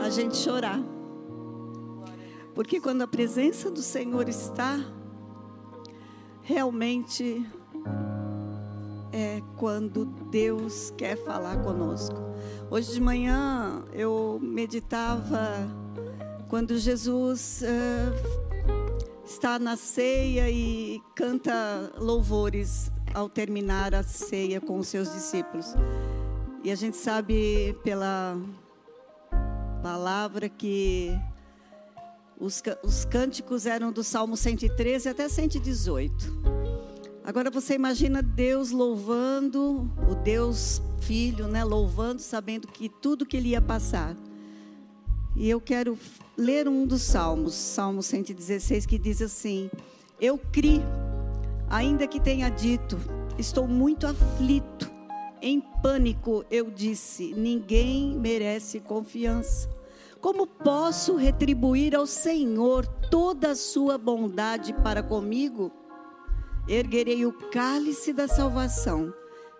A 0.00 0.10
gente 0.10 0.36
chorar. 0.36 0.80
Porque 2.54 2.80
quando 2.80 3.02
a 3.02 3.06
presença 3.06 3.70
do 3.70 3.82
Senhor 3.82 4.28
está, 4.28 4.78
realmente 6.42 7.44
é 9.12 9.42
quando 9.56 10.04
Deus 10.30 10.92
quer 10.96 11.16
falar 11.16 11.62
conosco. 11.62 12.16
Hoje 12.70 12.92
de 12.92 13.00
manhã 13.00 13.84
eu 13.92 14.38
meditava 14.42 15.68
quando 16.48 16.78
Jesus 16.78 17.62
uh, 17.62 18.46
está 19.24 19.58
na 19.58 19.76
ceia 19.76 20.48
e 20.50 21.00
canta 21.14 21.92
louvores 21.98 22.90
ao 23.12 23.28
terminar 23.28 23.94
a 23.94 24.02
ceia 24.02 24.60
com 24.60 24.78
os 24.78 24.88
seus 24.88 25.12
discípulos. 25.12 25.74
E 26.62 26.70
a 26.70 26.74
gente 26.74 26.96
sabe 26.96 27.76
pela 27.82 28.38
palavra 29.86 30.48
que 30.48 31.16
os, 32.40 32.60
os 32.82 33.04
cânticos 33.04 33.66
eram 33.66 33.92
do 33.92 34.02
Salmo 34.02 34.36
113 34.36 35.08
até 35.08 35.28
118. 35.28 36.26
Agora 37.22 37.52
você 37.52 37.74
imagina 37.74 38.20
Deus 38.20 38.72
louvando, 38.72 39.88
o 40.10 40.16
Deus 40.16 40.82
Filho, 41.02 41.46
né, 41.46 41.62
louvando, 41.62 42.20
sabendo 42.20 42.66
que 42.66 42.88
tudo 42.88 43.24
que 43.24 43.36
ele 43.36 43.50
ia 43.50 43.62
passar. 43.62 44.16
E 45.36 45.48
eu 45.48 45.60
quero 45.60 45.96
ler 46.36 46.66
um 46.66 46.84
dos 46.84 47.02
salmos, 47.02 47.54
Salmo 47.54 48.02
116, 48.02 48.86
que 48.86 48.98
diz 48.98 49.22
assim: 49.22 49.70
Eu 50.20 50.36
criei, 50.36 50.82
ainda 51.70 52.08
que 52.08 52.18
tenha 52.18 52.48
dito, 52.48 52.98
estou 53.38 53.68
muito 53.68 54.04
aflito, 54.04 54.90
em 55.40 55.60
pânico, 55.60 56.44
eu 56.50 56.72
disse: 56.72 57.32
ninguém 57.36 58.18
merece 58.18 58.80
confiança. 58.80 59.75
Como 60.26 60.44
posso 60.44 61.14
retribuir 61.14 61.94
ao 61.94 62.04
Senhor 62.04 62.84
toda 62.84 63.52
a 63.52 63.54
sua 63.54 63.96
bondade 63.96 64.72
para 64.72 65.00
comigo? 65.00 65.70
Erguerei 66.66 67.24
o 67.24 67.32
cálice 67.32 68.12
da 68.12 68.26
salvação 68.26 69.14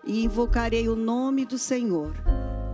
e 0.05 0.25
invocarei 0.25 0.89
o 0.89 0.95
nome 0.97 1.45
do 1.45 1.57
Senhor. 1.57 2.13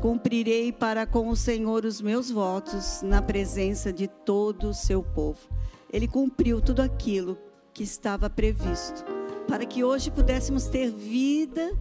Cumprirei 0.01 0.71
para 0.71 1.05
com 1.05 1.29
o 1.29 1.35
Senhor 1.35 1.85
os 1.85 2.01
meus 2.01 2.31
votos 2.31 3.03
na 3.03 3.21
presença 3.21 3.93
de 3.93 4.07
todo 4.07 4.69
o 4.69 4.73
seu 4.73 5.03
povo. 5.03 5.47
Ele 5.87 6.07
cumpriu 6.07 6.59
tudo 6.59 6.81
aquilo 6.81 7.37
que 7.71 7.83
estava 7.83 8.27
previsto, 8.27 9.05
para 9.47 9.67
que 9.67 9.83
hoje 9.83 10.09
pudéssemos 10.09 10.65
ter 10.65 10.89
vida 10.89 11.71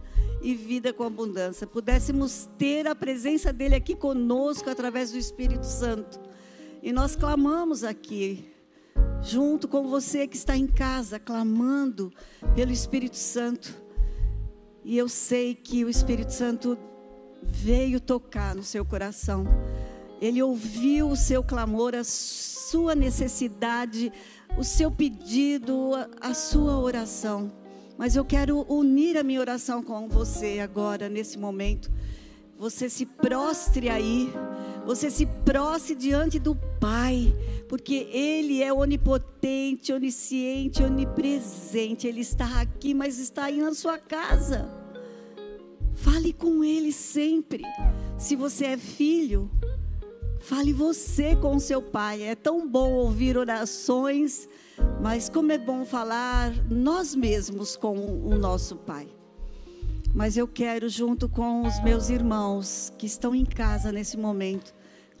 e 0.43 0.53
vida 0.53 0.91
com 0.91 1.03
abundância, 1.03 1.65
pudéssemos 1.65 2.49
ter 2.57 2.85
a 2.85 2.93
presença 2.93 3.53
dele 3.53 3.75
aqui 3.75 3.95
conosco 3.95 4.69
através 4.69 5.11
do 5.11 5.17
Espírito 5.17 5.65
Santo. 5.65 6.19
E 6.81 6.91
nós 6.91 7.15
clamamos 7.15 7.81
aqui, 7.81 8.53
junto 9.21 9.69
com 9.69 9.87
você 9.87 10.27
que 10.27 10.35
está 10.35 10.57
em 10.57 10.67
casa, 10.67 11.17
clamando 11.17 12.11
pelo 12.53 12.73
Espírito 12.73 13.15
Santo. 13.15 13.73
E 14.83 14.97
eu 14.97 15.07
sei 15.07 15.55
que 15.55 15.85
o 15.85 15.89
Espírito 15.89 16.33
Santo 16.33 16.77
veio 17.41 18.01
tocar 18.01 18.53
no 18.53 18.63
seu 18.63 18.83
coração. 18.83 19.45
Ele 20.19 20.43
ouviu 20.43 21.07
o 21.07 21.15
seu 21.15 21.41
clamor, 21.41 21.95
a 21.95 22.03
sua 22.03 22.93
necessidade, 22.93 24.11
o 24.57 24.63
seu 24.63 24.91
pedido, 24.91 25.91
a 26.19 26.33
sua 26.33 26.77
oração. 26.79 27.62
Mas 27.97 28.15
eu 28.15 28.25
quero 28.25 28.65
unir 28.71 29.17
a 29.17 29.23
minha 29.23 29.39
oração 29.39 29.83
com 29.83 30.07
você 30.07 30.59
agora, 30.59 31.09
nesse 31.09 31.37
momento. 31.37 31.91
Você 32.57 32.89
se 32.89 33.05
prostre 33.05 33.89
aí, 33.89 34.31
você 34.85 35.09
se 35.09 35.25
prostre 35.25 35.95
diante 35.95 36.39
do 36.39 36.55
Pai, 36.79 37.33
porque 37.67 38.07
Ele 38.11 38.61
é 38.63 38.71
onipotente, 38.71 39.91
onisciente, 39.91 40.83
onipresente. 40.83 42.07
Ele 42.07 42.21
está 42.21 42.61
aqui, 42.61 42.93
mas 42.93 43.19
está 43.19 43.45
aí 43.45 43.59
na 43.59 43.73
sua 43.73 43.97
casa. 43.97 44.69
Fale 45.93 46.33
com 46.33 46.63
Ele 46.63 46.91
sempre. 46.91 47.63
Se 48.17 48.35
você 48.35 48.65
é 48.65 48.77
filho, 48.77 49.49
fale 50.39 50.73
você 50.73 51.35
com 51.35 51.57
seu 51.59 51.81
pai. 51.81 52.23
É 52.23 52.35
tão 52.35 52.67
bom 52.67 52.91
ouvir 52.91 53.37
orações, 53.37 54.47
mas 55.03 55.27
como 55.27 55.51
é 55.51 55.57
bom 55.57 55.83
falar 55.83 56.53
nós 56.71 57.13
mesmos 57.13 57.75
com 57.75 57.93
o 57.93 58.37
nosso 58.37 58.77
pai. 58.77 59.05
Mas 60.15 60.37
eu 60.37 60.47
quero, 60.47 60.87
junto 60.87 61.27
com 61.27 61.67
os 61.67 61.83
meus 61.83 62.09
irmãos 62.09 62.89
que 62.97 63.05
estão 63.05 63.35
em 63.35 63.43
casa 63.43 63.91
nesse 63.91 64.15
momento, 64.15 64.73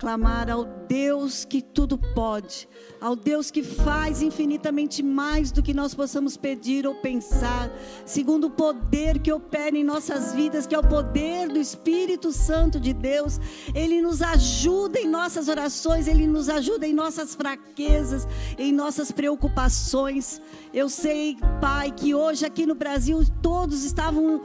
clamar 0.03 0.49
ao 0.49 0.65
Deus 0.65 1.45
que 1.45 1.61
tudo 1.61 1.97
pode, 1.97 2.67
ao 2.99 3.15
Deus 3.15 3.49
que 3.49 3.63
faz 3.63 4.21
infinitamente 4.21 5.01
mais 5.01 5.49
do 5.49 5.63
que 5.63 5.73
nós 5.73 5.95
possamos 5.95 6.35
pedir 6.35 6.85
ou 6.85 6.95
pensar, 6.95 7.71
segundo 8.05 8.47
o 8.47 8.49
poder 8.49 9.19
que 9.19 9.31
opera 9.31 9.77
em 9.77 9.83
nossas 9.83 10.33
vidas, 10.35 10.67
que 10.67 10.75
é 10.75 10.77
o 10.77 10.85
poder 10.85 11.47
do 11.47 11.57
Espírito 11.57 12.33
Santo 12.33 12.81
de 12.81 12.91
Deus. 12.91 13.39
Ele 13.73 14.01
nos 14.01 14.21
ajuda 14.21 14.99
em 14.99 15.07
nossas 15.07 15.47
orações, 15.47 16.05
ele 16.05 16.27
nos 16.27 16.49
ajuda 16.49 16.85
em 16.85 16.93
nossas 16.93 17.33
fraquezas, 17.33 18.27
em 18.57 18.73
nossas 18.73 19.09
preocupações. 19.09 20.41
Eu 20.73 20.89
sei, 20.89 21.37
Pai, 21.61 21.91
que 21.91 22.13
hoje 22.13 22.45
aqui 22.45 22.65
no 22.65 22.75
Brasil 22.75 23.23
todos 23.41 23.85
estavam 23.85 24.41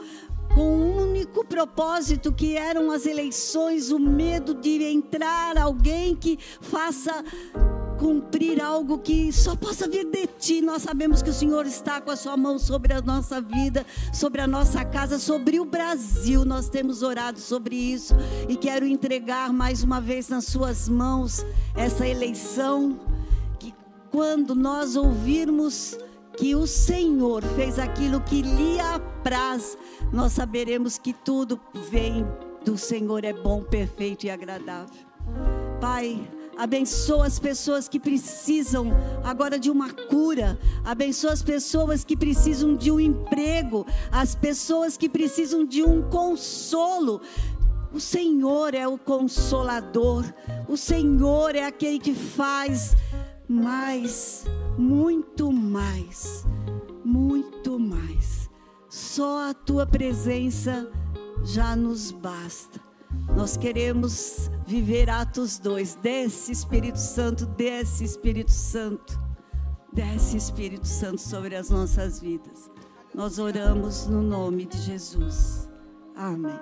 com 0.55 0.77
um 0.77 1.11
único 1.11 1.45
propósito 1.45 2.33
que 2.33 2.57
eram 2.57 2.91
as 2.91 3.07
eleições, 3.07 3.91
o 3.91 3.99
medo 3.99 4.55
de 4.55 4.83
entrar 4.83 5.57
alguém 5.57 6.15
que 6.15 6.39
faça 6.61 7.25
cumprir 7.99 8.63
algo 8.63 8.99
que 8.99 9.33
só 9.33 9.57
possa 9.57 9.89
vir 9.89 10.07
de 10.07 10.27
ti. 10.27 10.61
Nós 10.61 10.83
sabemos 10.83 11.21
que 11.21 11.31
o 11.31 11.35
Senhor 11.35 11.67
está 11.67 12.01
com 12.01 12.11
a 12.11 12.17
sua 12.17 12.37
mão 12.37 12.59
sobre 12.59 12.95
a 12.95 13.03
nossa 13.03 13.41
vida, 13.41 13.85
sobre 14.13 14.41
a 14.41 14.47
nossa 14.47 14.85
casa, 14.85 15.19
sobre 15.19 15.59
o 15.59 15.65
Brasil. 15.65 16.45
Nós 16.45 16.69
temos 16.69 17.03
orado 17.03 17.41
sobre 17.41 17.75
isso 17.75 18.15
e 18.49 18.57
quero 18.57 18.87
entregar 18.87 19.53
mais 19.53 19.83
uma 19.83 20.01
vez 20.01 20.29
nas 20.29 20.45
suas 20.45 20.89
mãos 20.89 21.45
essa 21.75 22.07
eleição 22.07 22.99
que 23.59 23.75
quando 24.11 24.55
nós 24.55 24.95
ouvirmos 24.95 25.99
que 26.39 26.55
o 26.55 26.69
Senhor 26.69 27.43
fez 27.57 27.81
aquilo 27.81 28.21
que 28.21 28.43
lhe 28.43 28.79
apraz, 28.79 29.77
nós 30.13 30.33
saberemos 30.33 30.97
que 30.97 31.13
tudo 31.13 31.61
vem 31.91 32.25
do 32.65 32.79
Senhor, 32.79 33.25
é 33.25 33.33
bom, 33.33 33.63
perfeito 33.63 34.25
e 34.25 34.31
agradável. 34.31 35.05
Pai, 35.81 36.31
abençoa 36.57 37.27
as 37.27 37.41
pessoas 37.41 37.89
que 37.89 37.99
precisam 37.99 38.93
agora 39.25 39.59
de 39.59 39.69
uma 39.69 39.93
cura, 39.93 40.57
abençoa 40.85 41.33
as 41.33 41.43
pessoas 41.43 42.05
que 42.05 42.17
precisam 42.17 42.77
de 42.77 42.91
um 42.91 43.01
emprego, 43.01 43.85
as 44.13 44.37
pessoas 44.37 44.97
que 44.97 45.09
precisam 45.09 45.65
de 45.65 45.83
um 45.83 46.03
consolo. 46.09 47.21
O 47.93 47.99
Senhor 47.99 48.75
é 48.75 48.87
o 48.87 48.97
consolador, 48.97 50.25
o 50.69 50.77
Senhor 50.77 51.57
é 51.57 51.65
aquele 51.65 51.99
que 51.99 52.15
faz 52.15 52.95
mais, 53.49 54.45
muito 54.79 55.53
mais, 55.53 56.47
muito 57.05 57.79
mais. 57.79 58.49
Só 58.89 59.51
a 59.51 59.55
tua 59.55 59.85
presença 59.85 60.91
já 61.45 61.75
nos 61.75 62.13
basta. 62.13 62.81
Nós 63.35 63.57
queremos 63.57 64.51
viver 64.67 65.11
Atos 65.11 65.59
2. 65.59 65.97
Desce 65.97 66.53
Espírito 66.53 66.99
Santo, 66.99 67.45
desce 67.45 68.05
Espírito 68.05 68.53
Santo, 68.53 69.21
desce 69.93 70.37
Espírito 70.37 70.87
Santo 70.87 71.21
sobre 71.21 71.57
as 71.57 71.71
nossas 71.71 72.21
vidas. 72.21 72.71
Nós 73.15 73.39
oramos 73.39 74.07
no 74.07 74.23
nome 74.23 74.67
de 74.67 74.79
Jesus. 74.79 75.69
Amém. 76.15 76.59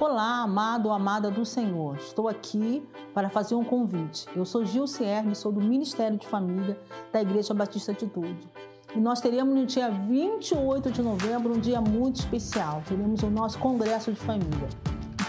Olá, 0.00 0.40
amado 0.44 0.86
ou 0.86 0.94
amada 0.94 1.30
do 1.30 1.44
Senhor. 1.44 1.96
Estou 1.96 2.26
aqui 2.26 2.82
para 3.12 3.28
fazer 3.28 3.54
um 3.54 3.62
convite. 3.62 4.26
Eu 4.34 4.46
sou 4.46 4.64
Gil 4.64 4.86
Hermes, 4.98 5.36
sou 5.36 5.52
do 5.52 5.60
Ministério 5.60 6.16
de 6.16 6.26
Família 6.26 6.80
da 7.12 7.20
Igreja 7.20 7.52
Batista 7.52 7.92
Atitude. 7.92 8.48
E 8.96 8.98
nós 8.98 9.20
teremos 9.20 9.54
no 9.54 9.66
dia 9.66 9.90
28 9.90 10.90
de 10.90 11.02
novembro 11.02 11.54
um 11.54 11.60
dia 11.60 11.82
muito 11.82 12.16
especial. 12.16 12.82
Teremos 12.88 13.22
o 13.22 13.28
nosso 13.28 13.58
congresso 13.58 14.10
de 14.10 14.18
família. 14.18 14.70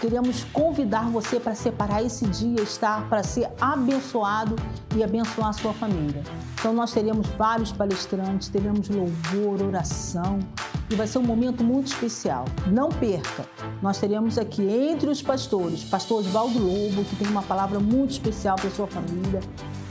Queremos 0.02 0.42
convidar 0.52 1.08
você 1.08 1.38
para 1.38 1.54
separar 1.54 2.02
esse 2.02 2.26
dia, 2.26 2.60
estar 2.60 3.08
para 3.08 3.22
ser 3.22 3.48
abençoado 3.60 4.56
e 4.96 5.04
abençoar 5.04 5.50
a 5.50 5.52
sua 5.52 5.72
família. 5.72 6.24
Então 6.54 6.72
nós 6.72 6.90
teremos 6.90 7.24
vários 7.38 7.70
palestrantes, 7.70 8.48
teremos 8.48 8.88
louvor, 8.88 9.62
oração, 9.62 10.40
e 10.90 10.96
vai 10.96 11.06
ser 11.06 11.18
um 11.18 11.22
momento 11.22 11.62
muito 11.62 11.86
especial. 11.86 12.46
Não 12.66 12.88
perca! 12.88 13.46
Nós 13.80 13.98
teremos 13.98 14.38
aqui 14.38 14.68
entre 14.68 15.08
os 15.08 15.22
pastores, 15.22 15.84
pastor 15.84 16.18
Oswaldo 16.18 16.58
Lobo, 16.58 17.04
que 17.04 17.14
tem 17.14 17.28
uma 17.28 17.42
palavra 17.44 17.78
muito 17.78 18.10
especial 18.10 18.56
para 18.56 18.70
sua 18.70 18.88
família, 18.88 19.38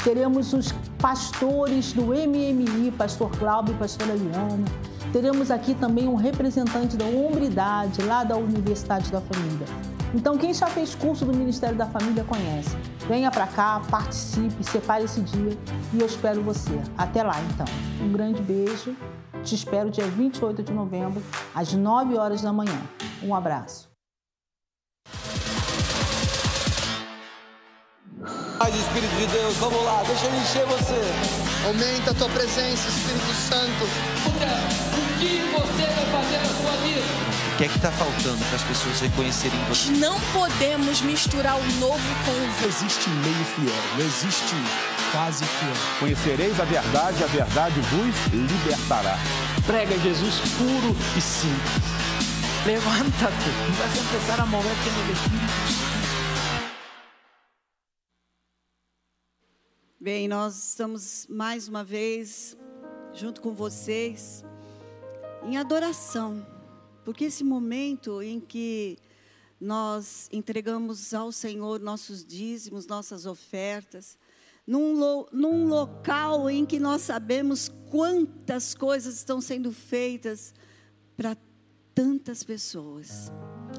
Teremos 0.04 0.52
os 0.52 0.74
pastores 0.98 1.94
do 1.94 2.06
MMI, 2.08 2.92
pastor 2.98 3.30
Cláudio 3.38 3.76
e 3.76 3.78
pastor 3.78 4.10
Eliane. 4.10 4.66
Teremos 5.14 5.52
aqui 5.52 5.76
também 5.76 6.08
um 6.08 6.16
representante 6.16 6.98
da 6.98 7.06
Hombridade, 7.06 8.02
lá 8.02 8.24
da 8.24 8.36
Universidade 8.36 9.12
da 9.12 9.22
Família. 9.22 9.68
Então, 10.14 10.38
quem 10.38 10.54
já 10.54 10.68
fez 10.68 10.94
curso 10.94 11.26
do 11.26 11.34
Ministério 11.34 11.78
da 11.78 11.86
Família 11.86 12.24
conhece. 12.24 12.76
Venha 13.08 13.32
para 13.32 13.48
cá, 13.48 13.82
participe, 13.90 14.64
separe 14.64 15.06
esse 15.06 15.22
dia 15.22 15.58
e 15.94 16.00
eu 16.00 16.06
espero 16.06 16.42
você. 16.42 16.82
Até 16.98 17.24
lá, 17.24 17.40
então. 17.42 17.66
Um 18.02 18.12
grande 18.12 18.42
beijo. 18.42 18.96
Te 19.44 19.56
espero 19.56 19.90
dia 19.90 20.06
28 20.06 20.62
de 20.62 20.72
novembro, 20.72 21.24
às 21.56 21.74
9 21.74 22.16
horas 22.16 22.42
da 22.42 22.54
manhã. 22.54 22.80
Um 23.24 23.34
abraço. 23.34 23.90
Mais 28.60 28.76
Espírito 28.76 29.16
de 29.16 29.26
Deus, 29.26 29.56
vamos 29.58 29.84
lá, 29.84 30.04
deixa 30.06 30.28
eu 30.28 30.36
encher 30.36 30.66
você. 30.68 31.02
Aumenta 31.66 32.12
a 32.12 32.14
tua 32.14 32.30
presença, 32.30 32.88
Espírito 32.88 33.34
Santo. 33.34 33.84
O 34.96 35.20
que 35.20 35.42
você 35.52 36.01
que 37.62 37.66
é 37.66 37.68
que 37.68 37.76
está 37.76 37.92
faltando 37.92 38.44
para 38.46 38.56
as 38.56 38.64
pessoas 38.64 39.00
reconhecerem 39.02 39.60
você? 39.66 39.92
Não 39.92 40.20
podemos 40.34 41.00
misturar 41.02 41.56
o 41.56 41.64
novo 41.80 42.02
com 42.26 42.32
o 42.32 42.34
velho. 42.34 42.60
Não 42.60 42.68
existe 42.68 43.08
meio 43.08 43.46
fiel, 43.46 43.84
não 43.94 44.00
existe 44.04 44.56
quase 45.12 45.46
fiel. 45.46 45.76
Conhecereis 46.00 46.60
a 46.60 46.64
verdade, 46.64 47.24
a 47.24 47.28
verdade 47.28 47.80
vos 47.82 48.34
libertará. 48.34 49.16
Prega 49.68 49.96
Jesus 50.00 50.40
puro 50.58 50.96
e 51.16 51.22
simples. 51.22 51.86
Levántate 52.66 53.50
y 53.70 53.72
vas 53.78 53.96
a 53.96 54.00
empezar 54.00 54.42
a 54.42 54.46
moverte 54.48 54.90
en 54.90 54.96
el 54.96 55.12
Espíritu 55.12 55.72
Santo. 55.72 55.92
Bem, 60.00 60.28
nós 60.28 60.70
estamos 60.70 61.28
mais 61.30 61.68
uma 61.68 61.84
vez 61.84 62.58
junto 63.14 63.40
com 63.40 63.54
vocês 63.54 64.44
em 65.44 65.58
adoração, 65.58 66.44
porque 67.04 67.26
esse 67.26 67.44
momento 67.44 68.22
em 68.22 68.40
que 68.40 68.98
nós 69.60 70.28
entregamos 70.32 71.14
ao 71.14 71.32
Senhor 71.32 71.80
nossos 71.80 72.26
dízimos, 72.26 72.88
nossas 72.88 73.26
ofertas, 73.26 74.18
num, 74.66 74.94
lo, 74.98 75.28
num 75.32 75.68
local 75.68 76.50
em 76.50 76.66
que 76.66 76.80
nós 76.80 77.02
sabemos 77.02 77.70
quantas 77.90 78.74
coisas 78.74 79.16
estão 79.16 79.42
sendo 79.42 79.72
feitas 79.72 80.54
para 81.16 81.38
tantas 81.94 82.44
pessoas 82.44 83.32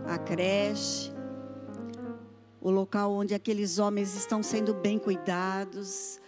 a 0.06 0.18
creche, 0.18 1.12
o 2.60 2.70
local 2.70 3.12
onde 3.12 3.34
aqueles 3.34 3.78
homens 3.78 4.14
estão 4.14 4.42
sendo 4.42 4.74
bem 4.74 4.98
cuidados, 4.98 6.20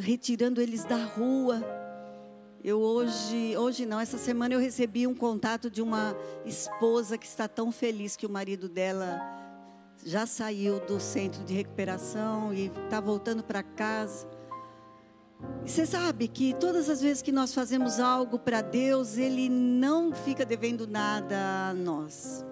retirando 0.00 0.60
eles 0.60 0.84
da 0.84 1.04
rua. 1.04 1.62
Eu 2.64 2.80
hoje, 2.80 3.56
hoje 3.56 3.84
não, 3.84 3.98
essa 3.98 4.16
semana 4.16 4.54
eu 4.54 4.60
recebi 4.60 5.04
um 5.04 5.14
contato 5.14 5.68
de 5.68 5.82
uma 5.82 6.16
esposa 6.46 7.18
que 7.18 7.26
está 7.26 7.48
tão 7.48 7.72
feliz 7.72 8.14
que 8.14 8.24
o 8.24 8.30
marido 8.30 8.68
dela 8.68 9.20
já 10.04 10.26
saiu 10.26 10.78
do 10.78 11.00
centro 11.00 11.42
de 11.42 11.54
recuperação 11.54 12.54
e 12.54 12.66
está 12.66 13.00
voltando 13.00 13.42
para 13.42 13.64
casa. 13.64 14.28
E 15.66 15.68
você 15.68 15.84
sabe 15.84 16.28
que 16.28 16.54
todas 16.54 16.88
as 16.88 17.02
vezes 17.02 17.20
que 17.20 17.32
nós 17.32 17.52
fazemos 17.52 17.98
algo 17.98 18.38
para 18.38 18.60
Deus, 18.60 19.18
Ele 19.18 19.48
não 19.48 20.12
fica 20.12 20.44
devendo 20.44 20.86
nada 20.86 21.70
a 21.70 21.74
nós. 21.74 22.46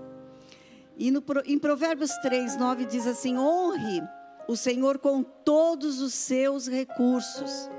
E 0.98 1.12
no, 1.12 1.22
em 1.44 1.56
Provérbios 1.56 2.10
3, 2.20 2.56
9 2.56 2.84
diz 2.86 3.06
assim: 3.06 3.38
honre 3.38 4.02
o 4.48 4.56
Senhor 4.56 4.98
com 4.98 5.22
todos 5.22 6.00
os 6.00 6.14
seus 6.14 6.66
recursos 6.66 7.70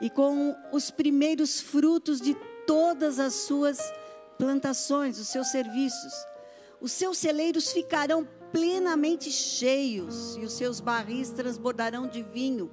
e 0.00 0.10
com 0.10 0.54
os 0.72 0.90
primeiros 0.90 1.60
frutos 1.60 2.20
de 2.20 2.34
todas 2.66 3.18
as 3.18 3.34
suas 3.34 3.78
plantações, 4.38 5.18
os 5.18 5.28
seus 5.28 5.48
serviços. 5.48 6.12
Os 6.80 6.92
seus 6.92 7.18
celeiros 7.18 7.72
ficarão 7.72 8.26
plenamente 8.52 9.30
cheios 9.30 10.36
e 10.36 10.40
os 10.40 10.52
seus 10.52 10.80
barris 10.80 11.30
transbordarão 11.30 12.06
de 12.06 12.22
vinho. 12.22 12.70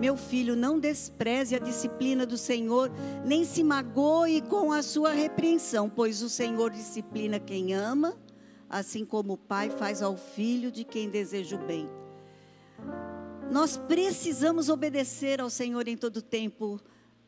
Meu 0.00 0.16
filho, 0.16 0.56
não 0.56 0.78
despreze 0.78 1.54
a 1.54 1.58
disciplina 1.58 2.26
do 2.26 2.36
Senhor, 2.36 2.90
nem 3.24 3.44
se 3.44 3.62
magoe 3.62 4.40
com 4.42 4.72
a 4.72 4.82
sua 4.82 5.12
repreensão, 5.12 5.88
pois 5.88 6.22
o 6.22 6.28
Senhor 6.28 6.70
disciplina 6.70 7.38
quem 7.38 7.74
ama 7.74 8.16
assim 8.72 9.04
como 9.04 9.34
o 9.34 9.38
pai 9.38 9.68
faz 9.68 10.02
ao 10.02 10.16
filho 10.16 10.72
de 10.72 10.82
quem 10.82 11.10
deseja 11.10 11.56
o 11.56 11.66
bem. 11.66 11.86
Nós 13.50 13.76
precisamos 13.76 14.68
obedecer 14.68 15.40
ao 15.40 15.50
Senhor 15.50 15.86
em 15.88 15.96
todo 15.96 16.22
tempo, 16.22 16.80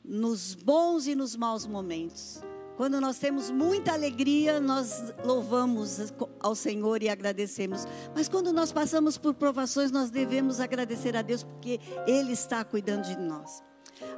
nos 0.04 0.54
bons 0.54 1.06
e 1.06 1.14
nos 1.14 1.36
maus 1.36 1.66
momentos. 1.66 2.42
Quando 2.76 3.00
nós 3.00 3.18
temos 3.18 3.50
muita 3.50 3.92
alegria, 3.92 4.58
nós 4.58 5.14
louvamos 5.24 6.12
ao 6.40 6.56
Senhor 6.56 7.02
e 7.02 7.08
agradecemos. 7.08 7.86
Mas 8.14 8.28
quando 8.28 8.52
nós 8.52 8.72
passamos 8.72 9.16
por 9.16 9.34
provações, 9.34 9.92
nós 9.92 10.10
devemos 10.10 10.58
agradecer 10.58 11.16
a 11.16 11.22
Deus 11.22 11.44
porque 11.44 11.78
Ele 12.06 12.32
está 12.32 12.64
cuidando 12.64 13.04
de 13.04 13.16
nós. 13.16 13.62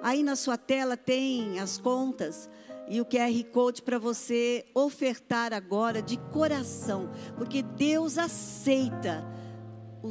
Aí 0.03 0.23
na 0.23 0.37
sua 0.37 0.57
tela 0.57 0.97
tem 0.97 1.59
as 1.59 1.77
contas 1.77 2.49
e 2.89 3.01
o 3.01 3.05
QR 3.05 3.45
Code 3.53 3.83
para 3.83 3.99
você 3.99 4.65
ofertar 4.75 5.53
agora 5.53 6.01
de 6.01 6.17
coração, 6.17 7.11
porque 7.37 7.63
Deus 7.63 8.17
aceita 8.17 9.27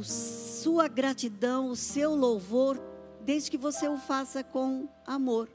a 0.00 0.04
sua 0.04 0.88
gratidão, 0.88 1.70
o 1.70 1.76
seu 1.76 2.14
louvor, 2.14 2.80
desde 3.22 3.50
que 3.50 3.58
você 3.58 3.88
o 3.88 3.96
faça 3.96 4.42
com 4.42 4.88
amor. 5.06 5.48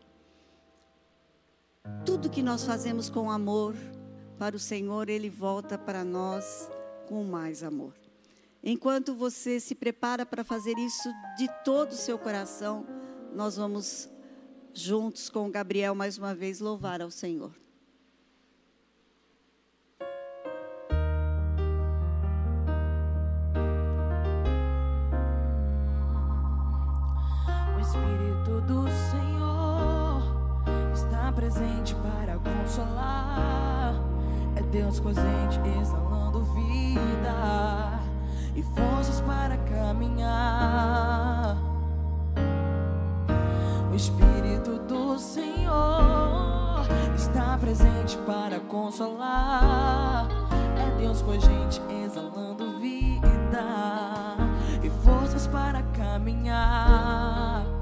Tudo 2.06 2.30
que 2.30 2.44
nós 2.44 2.64
fazemos 2.64 3.10
com 3.10 3.32
amor 3.32 3.76
para 4.38 4.56
o 4.56 4.60
Senhor, 4.60 5.10
Ele 5.10 5.30
volta 5.30 5.78
para 5.78 6.04
nós 6.04 6.70
com 7.08 7.24
mais 7.24 7.64
amor. 7.64 7.94
Enquanto 8.64 9.16
você 9.16 9.60
se 9.60 9.74
prepara 9.74 10.26
para 10.26 10.44
fazer 10.44 10.78
isso 10.78 11.10
de 11.38 11.48
todo 11.64 11.92
o 11.92 11.96
seu 11.96 12.18
coração, 12.18 12.86
nós 13.34 13.58
vamos 13.58 14.10
juntos 14.74 15.30
com 15.30 15.50
Gabriel 15.50 15.96
mais 15.96 16.18
uma 16.18 16.34
vez 16.36 16.60
louvar 16.60 17.02
ao 17.02 17.12
Senhor. 17.12 17.61
Espírito 28.52 28.62
do 28.62 28.86
Senhor 29.10 30.22
está 30.93 31.32
presente 31.32 31.95
para 31.95 32.38
consolar. 32.38 33.95
É 34.58 34.62
Deus 34.64 34.99
gente 35.14 35.58
exalando 35.80 36.43
vida 36.54 37.99
e 38.54 38.62
forças 38.62 39.22
para 39.22 39.56
caminhar. 39.58 41.56
O 43.89 43.95
Espírito 43.95 44.80
do 44.80 45.18
Senhor 45.18 46.86
está 47.16 47.58
presente 47.58 48.18
para 48.26 48.60
consolar. 48.60 50.28
É 50.78 50.99
Deus 50.99 51.22
com 51.22 51.32
a 51.32 51.39
gente 51.39 51.82
exalando 52.04 52.78
vida 52.80 53.64
e 54.84 54.89
forças 55.06 55.47
para 55.47 55.82
caminhar. 55.93 57.80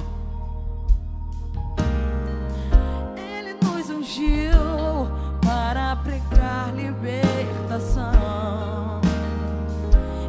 Para 5.41 5.95
pregar 5.97 6.73
libertação 6.75 8.11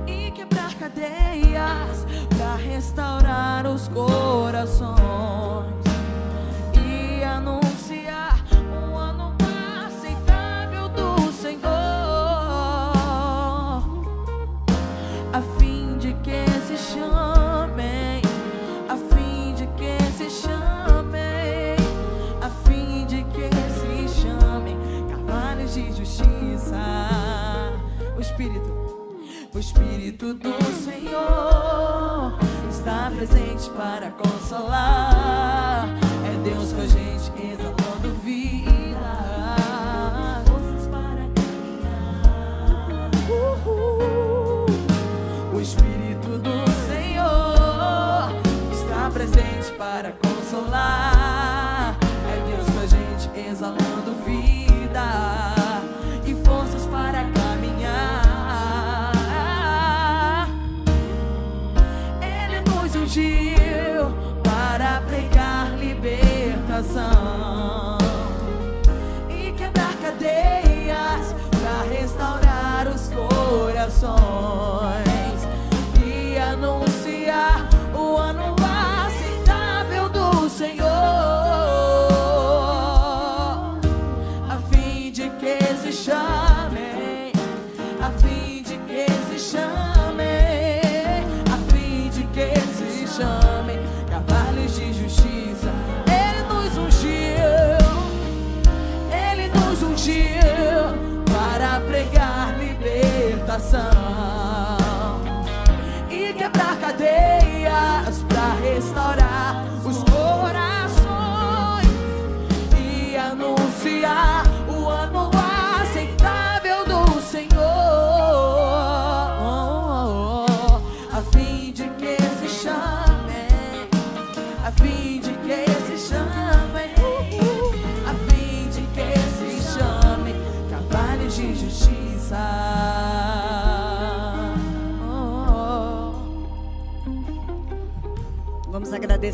e 0.07 0.31
quebrar 0.31 0.73
cadeias 0.75 2.07
para 2.37 2.55
restaurar 2.55 3.67
os 3.67 3.89
corações. 3.89 5.70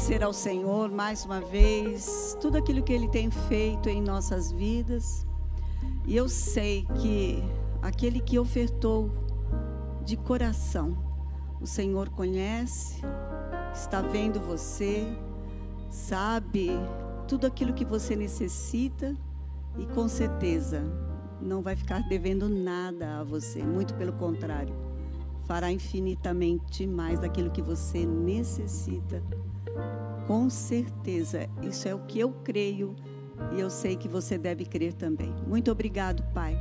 Agradecer 0.06 0.22
ao 0.22 0.32
Senhor 0.32 0.88
mais 0.88 1.24
uma 1.24 1.40
vez 1.40 2.38
tudo 2.40 2.56
aquilo 2.56 2.80
que 2.80 2.92
Ele 2.92 3.08
tem 3.08 3.28
feito 3.28 3.88
em 3.88 4.00
nossas 4.00 4.52
vidas. 4.52 5.26
E 6.06 6.16
eu 6.16 6.28
sei 6.28 6.86
que 7.00 7.42
aquele 7.82 8.20
que 8.20 8.38
ofertou 8.38 9.10
de 10.04 10.16
coração, 10.16 10.96
o 11.60 11.66
Senhor 11.66 12.08
conhece, 12.10 13.02
está 13.74 14.00
vendo 14.00 14.38
você, 14.38 15.04
sabe 15.90 16.70
tudo 17.26 17.44
aquilo 17.44 17.74
que 17.74 17.84
você 17.84 18.14
necessita 18.14 19.12
e 19.76 19.86
com 19.86 20.08
certeza 20.08 20.84
não 21.42 21.60
vai 21.62 21.74
ficar 21.74 22.06
devendo 22.08 22.48
nada 22.48 23.18
a 23.18 23.24
você, 23.24 23.60
muito 23.60 23.92
pelo 23.94 24.12
contrário, 24.12 24.74
fará 25.46 25.72
infinitamente 25.72 26.86
mais 26.86 27.18
daquilo 27.18 27.50
que 27.50 27.60
você 27.60 28.06
necessita. 28.06 29.20
Com 30.26 30.50
certeza, 30.50 31.48
isso 31.62 31.86
é 31.86 31.94
o 31.94 32.00
que 32.00 32.18
eu 32.18 32.32
creio 32.42 32.96
e 33.54 33.60
eu 33.60 33.70
sei 33.70 33.96
que 33.96 34.08
você 34.08 34.36
deve 34.36 34.64
crer 34.64 34.92
também. 34.92 35.32
Muito 35.46 35.70
obrigado, 35.70 36.22
Pai, 36.34 36.58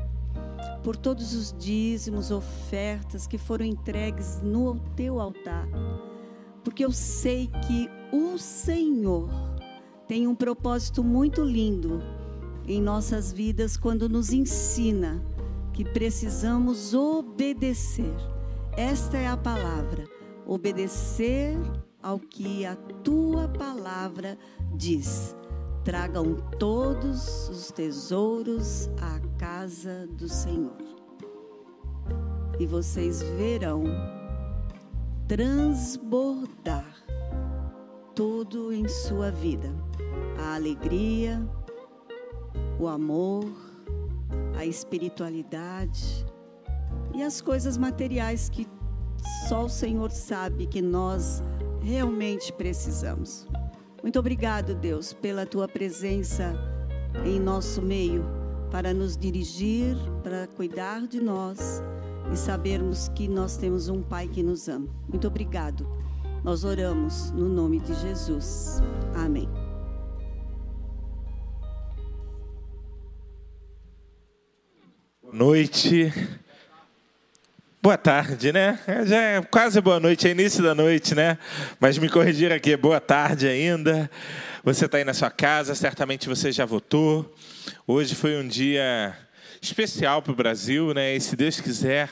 por 0.84 0.96
todos 0.96 1.34
os 1.34 1.54
dízimos, 1.58 2.30
ofertas 2.30 3.26
que 3.26 3.38
foram 3.38 3.66
entregues 3.66 4.42
no 4.42 4.80
teu 4.96 5.20
altar, 5.20 5.68
porque 6.64 6.86
eu 6.86 6.92
sei 6.92 7.50
que 7.68 7.90
o 8.12 8.38
Senhor 8.38 9.30
tem 10.08 10.28
um 10.28 10.36
propósito 10.36 11.04
muito 11.04 11.44
lindo 11.44 12.04
em 12.68 12.82
nossas 12.82 13.32
vidas 13.32 13.78
quando 13.78 14.08
nos 14.08 14.32
ensina 14.32 15.24
que 15.74 15.84
precisamos 15.84 16.94
obedecer. 16.94 18.14
Esta 18.78 19.18
é 19.18 19.28
a 19.28 19.38
palavra, 19.38 20.06
obedecer 20.46 21.58
ao 22.06 22.20
que 22.20 22.64
a 22.68 22.76
tua 23.04 23.48
palavra 23.48 24.38
diz. 24.76 25.36
Tragam 25.84 26.36
todos 26.60 27.50
os 27.50 27.72
tesouros 27.72 28.88
à 29.02 29.20
casa 29.40 30.08
do 30.12 30.30
Senhor. 30.30 30.78
E 32.60 32.66
vocês 32.68 33.24
verão 33.24 33.86
transbordar 35.28 36.96
tudo 38.14 38.72
em 38.72 38.88
sua 38.88 39.32
vida: 39.32 39.74
a 40.40 40.54
alegria, 40.54 41.44
o 42.80 42.88
amor, 42.88 43.46
a 44.56 44.64
espiritualidade 44.64 46.24
e 47.16 47.24
as 47.24 47.42
coisas 47.42 47.78
materiais 47.78 48.48
que 48.48 48.68
só 49.48 49.66
o 49.66 49.70
Senhor 49.70 50.12
sabe 50.12 50.68
que 50.68 50.84
nós 50.84 51.42
realmente 51.86 52.52
precisamos. 52.52 53.48
Muito 54.02 54.18
obrigado, 54.20 54.74
Deus, 54.74 55.14
pela 55.14 55.46
tua 55.46 55.68
presença 55.68 56.54
em 57.24 57.40
nosso 57.40 57.82
meio 57.82 58.26
para 58.72 58.94
nos 58.94 59.16
dirigir, 59.16 59.96
para 60.24 60.48
cuidar 60.48 61.08
de 61.08 61.22
nós 61.22 61.82
e 62.34 62.36
sabermos 62.36 63.08
que 63.10 63.28
nós 63.28 63.56
temos 63.56 63.88
um 63.88 64.02
Pai 64.02 64.28
que 64.28 64.42
nos 64.42 64.68
ama. 64.68 64.90
Muito 65.08 65.28
obrigado. 65.28 65.88
Nós 66.44 66.64
oramos 66.64 67.32
no 67.32 67.48
nome 67.48 67.80
de 67.80 67.94
Jesus. 67.94 68.82
Amém. 69.16 69.48
Boa 75.22 75.34
noite. 75.34 76.12
Boa 77.86 78.00
tarde, 78.00 78.52
né? 78.52 78.80
Já 79.06 79.22
é 79.22 79.42
quase 79.44 79.80
boa 79.80 80.00
noite, 80.00 80.28
é 80.28 80.32
início 80.32 80.64
da 80.64 80.74
noite, 80.74 81.14
né? 81.14 81.38
Mas 81.80 82.00
me 82.00 82.10
corrigir 82.10 82.52
aqui, 82.52 82.74
é 82.74 82.78
boa 82.78 83.00
tarde 83.00 83.48
ainda. 83.48 84.10
Você 84.64 84.86
está 84.86 84.98
aí 84.98 85.04
na 85.04 85.14
sua 85.14 85.30
casa, 85.30 85.76
certamente 85.76 86.28
você 86.28 86.52
já 86.52 86.66
votou. 86.66 87.32
Hoje 87.86 88.16
foi 88.16 88.38
um 88.38 88.48
dia 88.48 89.16
especial 89.62 90.24
para 90.24 90.34
o 90.34 90.36
Brasil, 90.36 90.96
né? 90.96 91.16
E 91.16 91.22
se 91.22 91.36
Deus 91.36 91.62
quiser, 91.62 92.10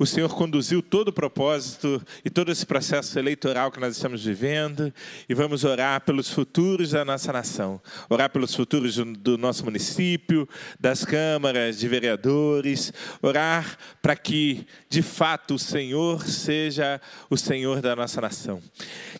o 0.00 0.06
Senhor 0.06 0.34
conduziu 0.34 0.80
todo 0.80 1.08
o 1.08 1.12
propósito 1.12 2.02
e 2.24 2.30
todo 2.30 2.50
esse 2.50 2.64
processo 2.64 3.18
eleitoral 3.18 3.70
que 3.70 3.78
nós 3.78 3.94
estamos 3.94 4.24
vivendo. 4.24 4.90
E 5.28 5.34
vamos 5.34 5.62
orar 5.62 6.00
pelos 6.00 6.30
futuros 6.30 6.92
da 6.92 7.04
nossa 7.04 7.30
nação, 7.30 7.78
orar 8.08 8.30
pelos 8.30 8.54
futuros 8.54 8.96
do, 8.96 9.36
nosso 9.36 9.62
município, 9.62 10.48
das 10.80 11.04
câmaras 11.04 11.78
de 11.78 11.86
vereadores, 11.86 12.94
orar 13.20 13.76
para 14.00 14.16
que, 14.16 14.66
de 14.88 15.02
fato, 15.02 15.56
o 15.56 15.58
Senhor 15.58 16.26
seja 16.26 16.98
o 17.28 17.36
Senhor 17.36 17.82
da 17.82 17.94
nossa 17.94 18.22
nação. 18.22 18.62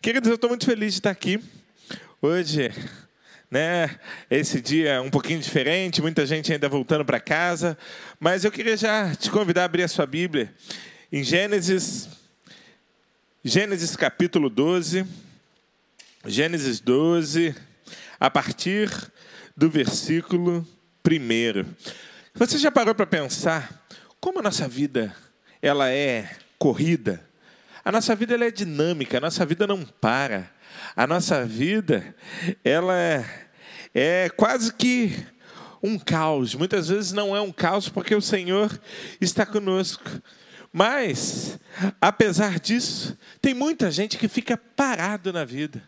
Queridos, 0.01 0.31
eu 0.31 0.37
estou 0.37 0.49
muito 0.49 0.65
feliz 0.65 0.95
de 0.95 1.01
estar 1.01 1.11
aqui 1.11 1.39
hoje 2.23 2.71
né? 3.51 3.99
Esse 4.31 4.61
dia 4.61 4.91
é 4.91 5.01
um 5.01 5.11
pouquinho 5.11 5.41
diferente, 5.41 6.01
muita 6.01 6.25
gente 6.25 6.53
ainda 6.53 6.69
voltando 6.69 7.05
para 7.05 7.19
casa, 7.19 7.77
mas 8.19 8.45
eu 8.45 8.53
queria 8.53 8.77
já 8.77 9.15
te 9.15 9.31
convidar 9.31 9.63
a 9.63 9.65
abrir 9.65 9.83
a 9.83 9.89
sua 9.89 10.07
Bíblia 10.07 10.55
em 11.11 11.25
Gênesis 11.25 12.09
Gênesis 13.43 13.97
capítulo 13.97 14.51
12, 14.51 15.07
Gênesis 16.27 16.79
12, 16.79 17.55
a 18.21 18.31
partir 18.31 18.91
do 19.57 19.71
versículo 19.71 20.67
1. 21.03 21.65
Você 22.35 22.59
já 22.59 22.71
parou 22.71 22.95
para 22.95 23.07
pensar 23.07 23.87
como 24.21 24.41
a 24.41 24.43
nossa 24.43 24.69
vida 24.69 25.17
ela 25.63 25.91
é 25.91 26.31
corrida? 26.59 27.27
A 27.83 27.91
nossa 27.91 28.15
vida 28.15 28.35
ela 28.35 28.45
é 28.45 28.51
dinâmica, 28.51 29.17
a 29.17 29.23
nossa 29.23 29.47
vida 29.47 29.67
não 29.67 29.85
para. 29.85 30.51
A 30.97 31.07
nossa 31.07 31.45
vida, 31.45 32.15
ela 32.65 32.97
é, 32.99 33.25
é 33.95 34.29
quase 34.31 34.73
que 34.73 35.27
um 35.83 35.99
caos. 35.99 36.55
Muitas 36.55 36.89
vezes 36.89 37.13
não 37.13 37.35
é 37.35 37.41
um 37.41 37.53
caos 37.53 37.89
porque 37.89 38.15
o 38.15 38.21
Senhor 38.21 38.79
está 39.21 39.47
conosco. 39.47 40.11
Mas, 40.73 41.59
apesar 42.01 42.61
disso, 42.61 43.17
tem 43.41 43.55
muita 43.55 43.91
gente 43.91 44.17
que 44.17 44.29
fica 44.29 44.57
parado 44.57 45.33
na 45.33 45.45
vida. 45.45 45.83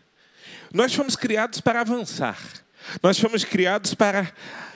Nós 0.73 0.93
fomos 0.93 1.15
criados 1.15 1.61
para 1.61 1.81
avançar. 1.81 2.39
Nós 3.01 3.17
fomos 3.17 3.43
criados 3.43 3.93
para 3.93 4.31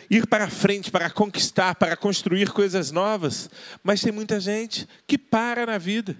ir 0.10 0.26
para 0.28 0.50
frente, 0.50 0.90
para 0.90 1.10
conquistar, 1.10 1.76
para 1.76 1.98
construir 1.98 2.52
coisas 2.52 2.92
novas. 2.92 3.50
Mas 3.84 4.02
tem 4.02 4.12
muita 4.12 4.40
gente 4.40 4.88
que 5.06 5.18
para 5.18 5.66
na 5.66 5.78
vida. 5.78 6.16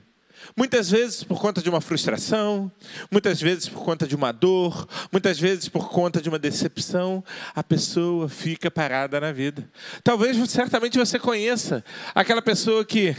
Muitas 0.56 0.90
vezes 0.90 1.24
por 1.24 1.40
conta 1.40 1.62
de 1.62 1.70
uma 1.70 1.82
frustração, 1.82 2.72
muitas 3.12 3.42
vezes 3.42 3.70
por 3.70 3.84
conta 3.84 4.08
de 4.08 4.16
uma 4.16 4.32
dor, 4.32 4.88
muitas 5.12 5.40
vezes 5.40 5.70
por 5.70 5.90
conta 5.90 6.22
de 6.22 6.30
uma 6.30 6.40
decepção, 6.40 7.24
a 7.54 7.64
pessoa 7.64 8.30
fica 8.30 8.72
parada 8.72 9.20
na 9.20 9.32
vida. 9.32 9.70
Talvez, 10.04 10.38
certamente 10.50 10.98
você 10.98 11.20
conheça 11.20 11.84
aquela 12.16 12.42
pessoa 12.42 12.84
que 12.84 13.16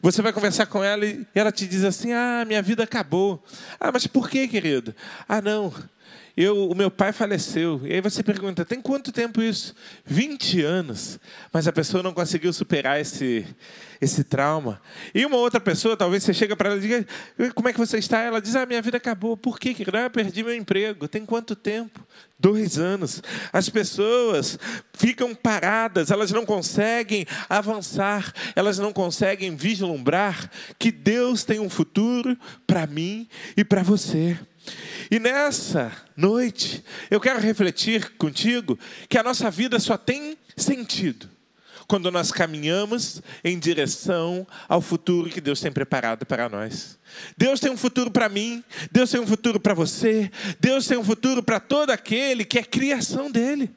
você 0.00 0.20
vai 0.22 0.32
conversar 0.32 0.66
com 0.66 0.82
ela 0.82 1.06
e 1.06 1.26
ela 1.34 1.52
te 1.52 1.66
diz 1.66 1.84
assim: 1.84 2.12
Ah, 2.12 2.44
minha 2.46 2.62
vida 2.62 2.82
acabou. 2.82 3.42
Ah, 3.78 3.90
mas 3.92 4.06
por 4.06 4.28
que, 4.28 4.48
querido? 4.48 4.94
Ah, 5.28 5.40
não 5.40 5.72
eu, 6.36 6.70
o 6.70 6.74
meu 6.74 6.90
pai 6.90 7.12
faleceu. 7.12 7.80
E 7.84 7.92
aí 7.92 8.00
você 8.00 8.22
pergunta, 8.22 8.64
tem 8.64 8.80
quanto 8.80 9.12
tempo 9.12 9.42
isso? 9.42 9.74
20 10.06 10.62
anos. 10.62 11.20
Mas 11.52 11.68
a 11.68 11.72
pessoa 11.72 12.02
não 12.02 12.14
conseguiu 12.14 12.52
superar 12.52 12.98
esse, 12.98 13.46
esse 14.00 14.24
trauma. 14.24 14.80
E 15.14 15.26
uma 15.26 15.36
outra 15.36 15.60
pessoa, 15.60 15.96
talvez 15.96 16.22
você 16.22 16.32
chega 16.32 16.56
para 16.56 16.70
ela 16.70 16.78
e 16.78 16.80
diga, 16.80 17.06
como 17.54 17.68
é 17.68 17.72
que 17.72 17.78
você 17.78 17.98
está? 17.98 18.20
Ela 18.20 18.40
diz, 18.40 18.56
ah, 18.56 18.64
minha 18.64 18.80
vida 18.80 18.96
acabou. 18.96 19.36
Por 19.36 19.58
quê? 19.58 19.76
Ah, 19.92 20.04
eu 20.04 20.10
perdi 20.10 20.42
meu 20.42 20.54
emprego. 20.54 21.06
Tem 21.06 21.26
quanto 21.26 21.54
tempo? 21.54 22.00
Dois 22.38 22.78
anos. 22.78 23.22
As 23.52 23.68
pessoas 23.68 24.58
ficam 24.94 25.34
paradas, 25.34 26.10
elas 26.10 26.32
não 26.32 26.46
conseguem 26.46 27.26
avançar, 27.48 28.32
elas 28.56 28.78
não 28.78 28.92
conseguem 28.92 29.54
vislumbrar 29.54 30.50
que 30.78 30.90
Deus 30.90 31.44
tem 31.44 31.60
um 31.60 31.68
futuro 31.68 32.36
para 32.66 32.86
mim 32.86 33.28
e 33.56 33.62
para 33.62 33.82
você. 33.82 34.38
E 35.10 35.18
nessa 35.18 35.92
noite, 36.16 36.84
eu 37.10 37.20
quero 37.20 37.40
refletir 37.40 38.16
contigo 38.16 38.78
que 39.08 39.18
a 39.18 39.22
nossa 39.22 39.50
vida 39.50 39.78
só 39.78 39.96
tem 39.96 40.38
sentido 40.56 41.28
quando 41.92 42.10
nós 42.10 42.32
caminhamos 42.32 43.20
em 43.44 43.58
direção 43.58 44.46
ao 44.66 44.80
futuro 44.80 45.28
que 45.28 45.42
Deus 45.42 45.60
tem 45.60 45.70
preparado 45.70 46.24
para 46.24 46.48
nós. 46.48 46.98
Deus 47.36 47.60
tem 47.60 47.70
um 47.70 47.76
futuro 47.76 48.10
para 48.10 48.30
mim, 48.30 48.64
Deus 48.90 49.10
tem 49.10 49.20
um 49.20 49.26
futuro 49.26 49.60
para 49.60 49.74
você, 49.74 50.30
Deus 50.58 50.86
tem 50.86 50.96
um 50.96 51.04
futuro 51.04 51.42
para 51.42 51.60
todo 51.60 51.90
aquele 51.90 52.46
que 52.46 52.58
é 52.58 52.62
criação 52.62 53.30
dele. 53.30 53.70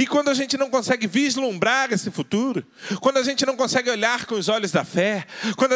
E 0.00 0.04
quando 0.04 0.30
a 0.30 0.34
gente 0.34 0.56
não 0.56 0.68
consegue 0.68 1.06
vislumbrar 1.06 1.92
esse 1.92 2.10
futuro, 2.10 2.66
quando 3.00 3.18
a 3.18 3.22
gente 3.22 3.46
não 3.46 3.56
consegue 3.56 3.88
olhar 3.88 4.26
com 4.26 4.34
os 4.34 4.48
olhos 4.48 4.72
da 4.72 4.84
fé, 4.84 5.24
quando 5.56 5.74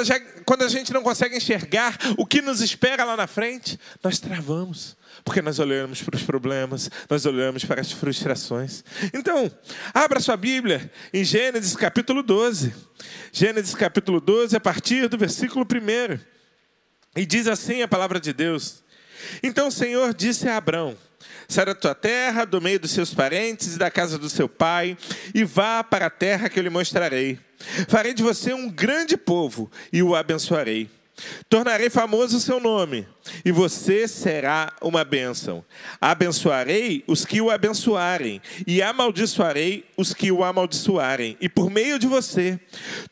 a 0.64 0.68
gente, 0.68 0.92
não 0.92 1.01
consegue 1.01 1.36
enxergar 1.36 1.97
o 2.18 2.26
que 2.26 2.42
nos 2.42 2.61
espera 2.61 3.05
lá 3.05 3.16
na 3.16 3.28
frente, 3.28 3.78
nós 4.03 4.18
travamos. 4.18 4.97
Porque 5.25 5.41
nós 5.41 5.59
olhamos 5.59 6.03
para 6.03 6.16
os 6.16 6.22
problemas, 6.22 6.91
nós 7.09 7.25
olhamos 7.25 7.64
para 7.64 7.81
as 7.81 7.91
frustrações. 7.91 8.85
Então, 9.12 9.51
abra 9.95 10.20
sua 10.20 10.37
Bíblia 10.37 10.93
em 11.12 11.25
Gênesis 11.25 11.75
capítulo 11.75 12.22
12. 12.22 12.75
Gênesis 13.33 13.75
capítulo 13.75 14.20
12, 14.20 14.55
a 14.55 14.61
partir 14.61 15.09
do 15.09 15.16
versículo 15.16 15.64
1. 15.64 16.20
E 17.16 17.25
diz 17.25 17.47
assim 17.47 17.81
a 17.81 17.89
palavra 17.89 18.20
de 18.20 18.35
Deus: 18.35 18.85
Então 19.43 19.68
o 19.68 19.72
Senhor 19.72 20.12
disse 20.12 20.47
a 20.47 20.59
Abrão: 20.59 20.95
Sai 21.49 21.64
da 21.64 21.75
tua 21.75 21.95
terra, 21.95 22.45
do 22.45 22.61
meio 22.61 22.79
dos 22.79 22.91
seus 22.91 23.14
parentes 23.14 23.77
e 23.77 23.79
da 23.79 23.91
casa 23.91 24.18
do 24.18 24.29
seu 24.29 24.49
pai, 24.49 24.97
e 25.35 25.43
vá 25.43 25.83
para 25.83 26.07
a 26.07 26.11
terra 26.11 26.51
que 26.51 26.59
eu 26.59 26.62
lhe 26.62 26.70
mostrarei. 26.70 27.39
Farei 27.89 28.12
de 28.12 28.22
você 28.22 28.53
um 28.53 28.68
grande 28.68 29.16
povo 29.16 29.70
e 29.91 30.03
o 30.03 30.14
abençoarei. 30.14 30.91
Tornarei 31.49 31.89
famoso 31.89 32.37
o 32.37 32.41
seu 32.41 32.59
nome, 32.59 33.07
e 33.45 33.53
você 33.53 34.09
será 34.09 34.73
uma 34.83 35.05
bênção. 35.05 35.65
Abençoarei 36.01 37.05
os 37.07 37.25
que 37.25 37.41
o 37.41 37.51
abençoarem, 37.51 38.43
e 38.67 38.83
amaldiçoarei 38.83 39.85
os 39.97 40.12
que 40.12 40.33
o 40.33 40.43
amaldiçoarem. 40.43 41.37
E 41.41 41.49
por 41.49 41.71
meio 41.71 41.99
de 41.99 42.09
você, 42.09 42.59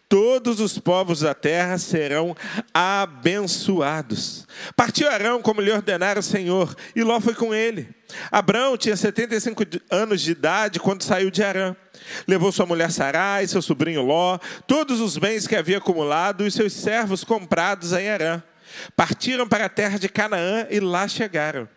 todos 0.09 0.59
os 0.59 0.79
povos 0.79 1.21
da 1.21 1.33
terra 1.33 1.79
serão 1.79 2.37
abençoados. 2.75 4.47
Partiu 4.75 5.09
Arão 5.09 5.41
como 5.41 5.61
lhe 5.61 5.71
ordenara 5.71 6.19
o 6.19 6.25
Senhor, 6.25 6.75
e 6.97 7.03
Ló 7.03 7.21
foi 7.21 7.35
com 7.35 7.55
ele. 7.55 7.89
Abrão 8.31 8.77
tinha 8.77 8.97
75 8.97 9.63
anos 9.91 10.21
de 10.21 10.33
idade 10.33 10.81
quando 10.81 11.03
saiu 11.03 11.31
de 11.31 11.43
Arã. 11.43 11.77
Levou 12.27 12.53
sua 12.53 12.67
mulher 12.67 12.91
Sarai, 12.91 13.47
seu 13.47 13.63
sobrinho 13.63 14.03
Ló, 14.03 14.39
todos 14.67 15.01
os 15.01 15.17
bens 15.17 15.47
que 15.47 15.57
havia 15.57 15.79
acumulado 15.79 16.47
e 16.47 16.51
seus 16.51 16.73
servos 16.73 17.25
comprados 17.25 17.93
em 17.93 18.09
Arã. 18.09 18.43
Partiram 18.97 19.47
para 19.47 19.67
a 19.67 19.69
terra 19.69 19.99
de 19.99 20.09
Canaã 20.09 20.67
e 20.71 20.81
lá 20.81 21.07
chegaram. 21.07 21.69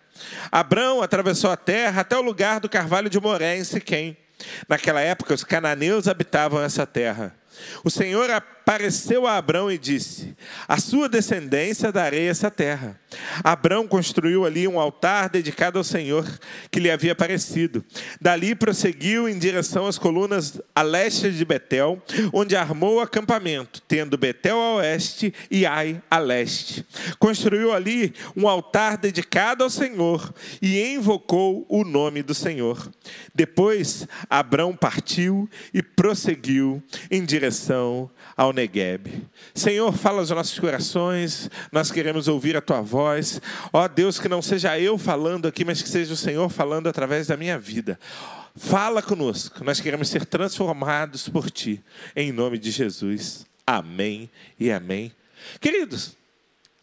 Abrão 0.51 1.01
atravessou 1.01 1.51
a 1.51 1.57
terra 1.57 2.01
até 2.01 2.17
o 2.17 2.21
lugar 2.21 2.59
do 2.59 2.69
carvalho 2.69 3.09
de 3.09 3.19
Moré, 3.19 3.57
em 3.57 3.63
Siquém. 3.63 4.17
Naquela 4.67 5.01
época, 5.01 5.33
os 5.33 5.43
cananeus 5.43 6.07
habitavam 6.07 6.61
essa 6.61 6.85
terra. 6.85 7.35
O 7.83 7.89
Senhor 7.89 8.29
apareceu 8.65 9.27
a 9.27 9.37
Abrão 9.37 9.71
e 9.71 9.77
disse: 9.77 10.35
A 10.67 10.79
sua 10.79 11.07
descendência 11.07 11.91
darei 11.91 12.27
essa 12.27 12.49
terra. 12.49 12.99
Abrão 13.43 13.87
construiu 13.87 14.43
ali 14.43 14.67
um 14.67 14.79
altar 14.79 15.29
dedicado 15.29 15.77
ao 15.77 15.83
Senhor 15.83 16.27
que 16.71 16.79
lhe 16.79 16.89
havia 16.89 17.11
aparecido. 17.11 17.85
Dali 18.19 18.55
prosseguiu 18.55 19.29
em 19.29 19.37
direção 19.37 19.85
às 19.85 19.99
colunas 19.99 20.59
a 20.73 20.81
leste 20.81 21.31
de 21.31 21.45
Betel, 21.45 22.01
onde 22.33 22.55
armou 22.55 22.95
o 22.95 22.99
acampamento, 22.99 23.83
tendo 23.87 24.17
Betel 24.17 24.57
a 24.57 24.75
oeste 24.77 25.31
e 25.51 25.65
Ai 25.65 26.01
a 26.09 26.17
leste. 26.17 26.83
Construiu 27.19 27.71
ali 27.71 28.15
um 28.35 28.47
altar 28.47 28.97
dedicado 28.97 29.63
ao 29.63 29.69
Senhor 29.69 30.33
e 30.59 30.81
invocou 30.81 31.65
o 31.69 31.83
nome 31.83 32.23
do 32.23 32.33
Senhor. 32.33 32.91
Depois, 33.33 34.07
Abrão 34.27 34.75
partiu 34.75 35.47
e 35.71 35.83
prosseguiu 35.83 36.81
em 37.11 37.23
direção 37.23 38.09
ao 38.35 38.54
Negueb. 38.55 39.27
Senhor, 39.53 39.91
fala 39.93 40.19
aos 40.19 40.31
nossos 40.31 40.57
corações, 40.57 41.49
nós 41.71 41.91
queremos 41.91 42.27
ouvir 42.27 42.57
a 42.57 42.61
tua 42.61 42.81
voz. 42.81 43.39
Ó 43.71 43.87
Deus, 43.87 44.19
que 44.19 44.27
não 44.27 44.41
seja 44.41 44.79
eu 44.79 44.97
falando 44.97 45.47
aqui, 45.47 45.63
mas 45.63 45.81
que 45.81 45.89
seja 45.89 46.13
o 46.13 46.17
Senhor 46.17 46.49
falando 46.49 46.87
através 46.87 47.27
da 47.27 47.37
minha 47.37 47.59
vida. 47.59 47.99
Fala 48.55 49.01
conosco, 49.01 49.63
nós 49.63 49.81
queremos 49.81 50.07
ser 50.07 50.25
transformados 50.25 51.27
por 51.27 51.51
ti, 51.51 51.83
em 52.15 52.31
nome 52.31 52.57
de 52.57 52.71
Jesus. 52.71 53.45
Amém 53.67 54.29
e 54.59 54.71
amém. 54.71 55.11
Queridos, 55.59 56.15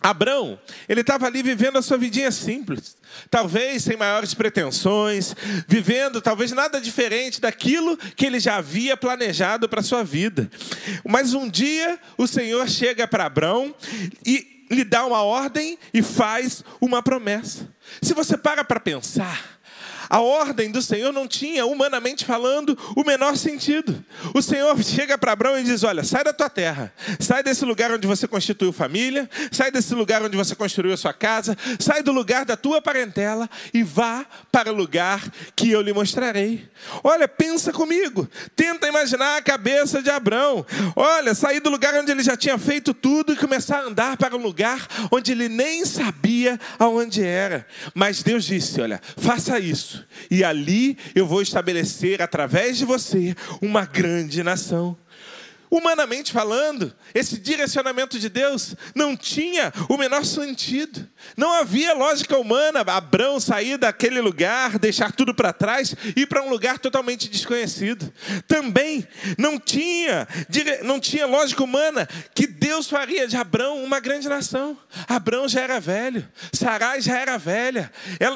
Abrão, 0.02 0.58
ele 0.88 1.00
estava 1.00 1.26
ali 1.26 1.42
vivendo 1.42 1.78
a 1.78 1.82
sua 1.82 1.96
vidinha 1.96 2.30
simples, 2.30 2.96
talvez 3.30 3.84
sem 3.84 3.96
maiores 3.96 4.34
pretensões, 4.34 5.34
vivendo 5.68 6.20
talvez 6.20 6.52
nada 6.52 6.80
diferente 6.80 7.40
daquilo 7.40 7.96
que 7.96 8.26
ele 8.26 8.40
já 8.40 8.56
havia 8.56 8.96
planejado 8.96 9.68
para 9.68 9.80
a 9.80 9.84
sua 9.84 10.02
vida. 10.02 10.50
Mas 11.04 11.34
um 11.34 11.48
dia 11.48 11.98
o 12.18 12.26
Senhor 12.26 12.68
chega 12.68 13.06
para 13.06 13.26
Abrão 13.26 13.74
e 14.26 14.66
lhe 14.70 14.84
dá 14.84 15.04
uma 15.04 15.22
ordem 15.22 15.78
e 15.92 16.02
faz 16.02 16.64
uma 16.80 17.02
promessa. 17.02 17.68
Se 18.00 18.14
você 18.14 18.36
para 18.36 18.64
para 18.64 18.80
pensar, 18.80 19.60
a 20.12 20.20
ordem 20.20 20.70
do 20.70 20.82
Senhor 20.82 21.10
não 21.10 21.26
tinha, 21.26 21.64
humanamente 21.64 22.26
falando, 22.26 22.76
o 22.94 23.02
menor 23.02 23.34
sentido. 23.34 24.04
O 24.34 24.42
Senhor 24.42 24.78
chega 24.84 25.16
para 25.16 25.32
Abraão 25.32 25.58
e 25.58 25.64
diz: 25.64 25.82
Olha, 25.84 26.04
sai 26.04 26.22
da 26.22 26.34
tua 26.34 26.50
terra, 26.50 26.92
sai 27.18 27.42
desse 27.42 27.64
lugar 27.64 27.90
onde 27.90 28.06
você 28.06 28.28
constituiu 28.28 28.74
família, 28.74 29.26
sai 29.50 29.70
desse 29.70 29.94
lugar 29.94 30.22
onde 30.22 30.36
você 30.36 30.54
construiu 30.54 30.92
a 30.92 30.98
sua 30.98 31.14
casa, 31.14 31.56
sai 31.80 32.02
do 32.02 32.12
lugar 32.12 32.44
da 32.44 32.58
tua 32.58 32.82
parentela 32.82 33.48
e 33.72 33.82
vá 33.82 34.26
para 34.52 34.70
o 34.70 34.76
lugar 34.76 35.26
que 35.56 35.70
eu 35.70 35.80
lhe 35.80 35.94
mostrarei. 35.94 36.68
Olha, 37.02 37.26
pensa 37.26 37.72
comigo, 37.72 38.28
tenta 38.54 38.86
imaginar 38.86 39.38
a 39.38 39.42
cabeça 39.42 40.02
de 40.02 40.10
Abraão. 40.10 40.66
Olha, 40.94 41.34
sair 41.34 41.60
do 41.60 41.70
lugar 41.70 41.94
onde 41.94 42.12
ele 42.12 42.22
já 42.22 42.36
tinha 42.36 42.58
feito 42.58 42.92
tudo 42.92 43.32
e 43.32 43.36
começar 43.36 43.78
a 43.78 43.84
andar 43.84 44.18
para 44.18 44.36
um 44.36 44.42
lugar 44.42 44.86
onde 45.10 45.32
ele 45.32 45.48
nem 45.48 45.86
sabia 45.86 46.60
aonde 46.78 47.24
era. 47.24 47.66
Mas 47.94 48.22
Deus 48.22 48.44
disse: 48.44 48.78
Olha, 48.78 49.00
faça 49.16 49.58
isso 49.58 50.01
e 50.30 50.42
ali 50.44 50.96
eu 51.14 51.26
vou 51.26 51.42
estabelecer, 51.42 52.22
através 52.22 52.78
de 52.78 52.84
você, 52.84 53.34
uma 53.60 53.84
grande 53.84 54.42
nação. 54.42 54.96
Humanamente 55.72 56.30
falando, 56.32 56.94
esse 57.14 57.38
direcionamento 57.38 58.18
de 58.18 58.28
Deus 58.28 58.76
não 58.94 59.16
tinha 59.16 59.72
o 59.88 59.96
menor 59.96 60.22
sentido. 60.22 61.08
Não 61.34 61.50
havia 61.50 61.94
lógica 61.94 62.36
humana 62.36 62.80
Abraão 62.80 63.40
sair 63.40 63.78
daquele 63.78 64.20
lugar, 64.20 64.78
deixar 64.78 65.12
tudo 65.12 65.34
para 65.34 65.50
trás 65.50 65.96
e 66.14 66.20
ir 66.20 66.26
para 66.26 66.42
um 66.42 66.50
lugar 66.50 66.78
totalmente 66.78 67.26
desconhecido. 67.26 68.12
Também 68.46 69.08
não 69.38 69.58
tinha, 69.58 70.28
não 70.82 71.00
tinha 71.00 71.24
lógica 71.24 71.64
humana 71.64 72.06
que 72.34 72.46
Deus 72.46 72.86
faria 72.86 73.26
de 73.26 73.38
Abraão 73.38 73.82
uma 73.82 73.98
grande 73.98 74.28
nação. 74.28 74.76
Abraão 75.08 75.48
já 75.48 75.62
era 75.62 75.80
velho, 75.80 76.28
Sarai 76.52 77.00
já 77.00 77.16
era 77.18 77.38
velha. 77.38 77.90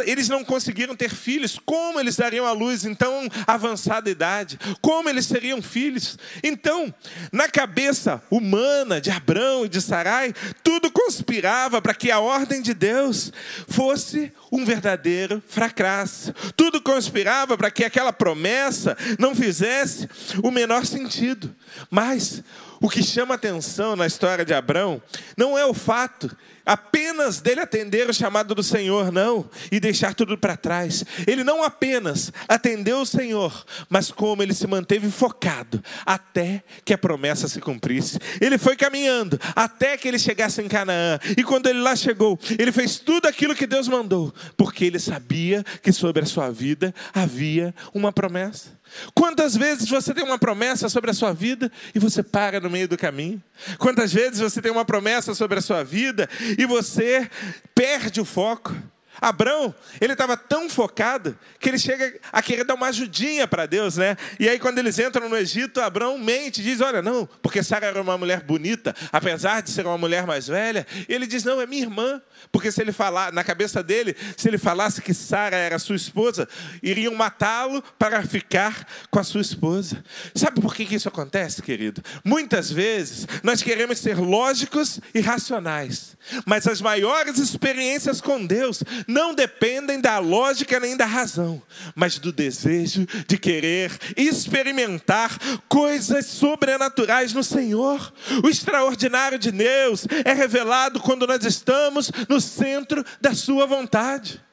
Eles 0.06 0.30
não 0.30 0.42
conseguiram 0.42 0.96
ter 0.96 1.10
filhos. 1.10 1.60
Como 1.66 2.00
eles 2.00 2.16
dariam 2.16 2.46
à 2.46 2.52
luz 2.52 2.86
em 2.86 2.94
tão 2.94 3.28
avançada 3.46 4.08
idade? 4.08 4.58
Como 4.80 5.10
eles 5.10 5.26
seriam 5.26 5.60
filhos? 5.60 6.16
Então, 6.42 6.94
na 7.32 7.48
cabeça 7.48 8.22
humana 8.30 9.00
de 9.00 9.10
Abraão 9.10 9.64
e 9.64 9.68
de 9.68 9.80
Sarai, 9.80 10.34
tudo 10.62 10.90
conspirava 10.90 11.80
para 11.80 11.94
que 11.94 12.10
a 12.10 12.20
ordem 12.20 12.62
de 12.62 12.74
Deus 12.74 13.32
fosse 13.68 14.32
um 14.50 14.64
verdadeiro 14.64 15.42
fracasso. 15.46 16.32
Tudo 16.56 16.80
conspirava 16.80 17.56
para 17.56 17.70
que 17.70 17.84
aquela 17.84 18.12
promessa 18.12 18.96
não 19.18 19.34
fizesse 19.34 20.08
o 20.42 20.50
menor 20.50 20.84
sentido. 20.84 21.54
Mas 21.90 22.42
O 22.86 22.88
que 22.88 23.02
chama 23.02 23.34
atenção 23.34 23.96
na 23.96 24.06
história 24.06 24.44
de 24.44 24.54
Abraão 24.54 25.02
não 25.36 25.58
é 25.58 25.66
o 25.66 25.74
fato 25.74 26.30
apenas 26.64 27.40
dele 27.40 27.58
atender 27.58 28.08
o 28.08 28.14
chamado 28.14 28.54
do 28.54 28.62
Senhor, 28.62 29.10
não, 29.10 29.50
e 29.72 29.80
deixar 29.80 30.14
tudo 30.14 30.38
para 30.38 30.56
trás. 30.56 31.04
Ele 31.26 31.42
não 31.42 31.64
apenas 31.64 32.32
atendeu 32.46 33.00
o 33.00 33.06
Senhor, 33.06 33.64
mas 33.88 34.12
como 34.12 34.40
ele 34.40 34.54
se 34.54 34.68
manteve 34.68 35.10
focado 35.10 35.82
até 36.06 36.62
que 36.84 36.94
a 36.94 36.98
promessa 36.98 37.48
se 37.48 37.60
cumprisse. 37.60 38.20
Ele 38.40 38.56
foi 38.56 38.76
caminhando 38.76 39.36
até 39.56 39.96
que 39.96 40.06
ele 40.06 40.18
chegasse 40.18 40.62
em 40.62 40.68
Canaã, 40.68 41.18
e 41.36 41.42
quando 41.42 41.66
ele 41.66 41.80
lá 41.80 41.96
chegou, 41.96 42.38
ele 42.56 42.70
fez 42.70 43.00
tudo 43.00 43.26
aquilo 43.26 43.56
que 43.56 43.66
Deus 43.66 43.88
mandou, 43.88 44.32
porque 44.56 44.84
ele 44.84 45.00
sabia 45.00 45.64
que 45.82 45.90
sobre 45.90 46.22
a 46.22 46.26
sua 46.26 46.52
vida 46.52 46.94
havia 47.12 47.74
uma 47.92 48.12
promessa. 48.12 48.75
Quantas 49.14 49.56
vezes 49.56 49.88
você 49.88 50.14
tem 50.14 50.24
uma 50.24 50.38
promessa 50.38 50.88
sobre 50.88 51.10
a 51.10 51.14
sua 51.14 51.32
vida 51.32 51.70
e 51.94 51.98
você 51.98 52.22
para 52.22 52.60
no 52.60 52.70
meio 52.70 52.88
do 52.88 52.96
caminho? 52.96 53.42
Quantas 53.78 54.12
vezes 54.12 54.40
você 54.40 54.62
tem 54.62 54.72
uma 54.72 54.84
promessa 54.84 55.34
sobre 55.34 55.58
a 55.58 55.62
sua 55.62 55.82
vida 55.82 56.28
e 56.58 56.64
você 56.66 57.28
perde 57.74 58.20
o 58.20 58.24
foco? 58.24 58.74
Abraão, 59.20 59.74
ele 60.00 60.12
estava 60.12 60.36
tão 60.36 60.68
focado 60.68 61.36
que 61.58 61.68
ele 61.68 61.78
chega 61.78 62.18
a 62.32 62.42
querer 62.42 62.64
dar 62.64 62.74
uma 62.74 62.88
ajudinha 62.88 63.46
para 63.46 63.66
Deus, 63.66 63.96
né? 63.96 64.16
E 64.38 64.48
aí, 64.48 64.58
quando 64.58 64.78
eles 64.78 64.98
entram 64.98 65.28
no 65.28 65.36
Egito, 65.36 65.80
Abraão 65.80 66.18
mente, 66.18 66.62
diz: 66.62 66.80
Olha, 66.80 67.02
não, 67.02 67.26
porque 67.42 67.62
Sara 67.62 67.86
era 67.86 68.00
uma 68.00 68.18
mulher 68.18 68.42
bonita, 68.42 68.94
apesar 69.12 69.62
de 69.62 69.70
ser 69.70 69.86
uma 69.86 69.98
mulher 69.98 70.26
mais 70.26 70.46
velha. 70.46 70.86
Ele 71.08 71.26
diz: 71.26 71.44
Não, 71.44 71.60
é 71.60 71.66
minha 71.66 71.82
irmã. 71.82 72.20
Porque 72.52 72.70
se 72.70 72.80
ele 72.80 72.92
falar, 72.92 73.32
na 73.32 73.42
cabeça 73.42 73.82
dele, 73.82 74.14
se 74.36 74.48
ele 74.48 74.58
falasse 74.58 75.00
que 75.00 75.14
Sara 75.14 75.56
era 75.56 75.78
sua 75.78 75.96
esposa, 75.96 76.48
iriam 76.82 77.14
matá-lo 77.14 77.82
para 77.98 78.22
ficar 78.22 78.86
com 79.10 79.18
a 79.18 79.24
sua 79.24 79.40
esposa. 79.40 80.04
Sabe 80.34 80.60
por 80.60 80.74
que, 80.74 80.84
que 80.84 80.94
isso 80.94 81.08
acontece, 81.08 81.62
querido? 81.62 82.02
Muitas 82.24 82.70
vezes 82.70 83.26
nós 83.42 83.62
queremos 83.62 83.98
ser 83.98 84.18
lógicos 84.18 85.00
e 85.14 85.20
racionais, 85.20 86.16
mas 86.44 86.66
as 86.66 86.80
maiores 86.80 87.38
experiências 87.38 88.20
com 88.20 88.44
Deus 88.44 88.82
não 89.06 89.34
dependem 89.34 90.00
da 90.00 90.18
lógica 90.18 90.80
nem 90.80 90.96
da 90.96 91.06
razão, 91.06 91.62
mas 91.94 92.18
do 92.18 92.32
desejo 92.32 93.06
de 93.26 93.38
querer 93.38 93.92
experimentar 94.16 95.38
coisas 95.68 96.26
sobrenaturais 96.26 97.32
no 97.32 97.44
Senhor. 97.44 98.12
O 98.42 98.48
extraordinário 98.48 99.38
de 99.38 99.50
Deus 99.50 100.06
é 100.24 100.32
revelado 100.32 101.00
quando 101.00 101.26
nós 101.26 101.44
estamos 101.44 102.10
no 102.28 102.40
centro 102.40 103.04
da 103.20 103.34
Sua 103.34 103.66
vontade. 103.66 104.45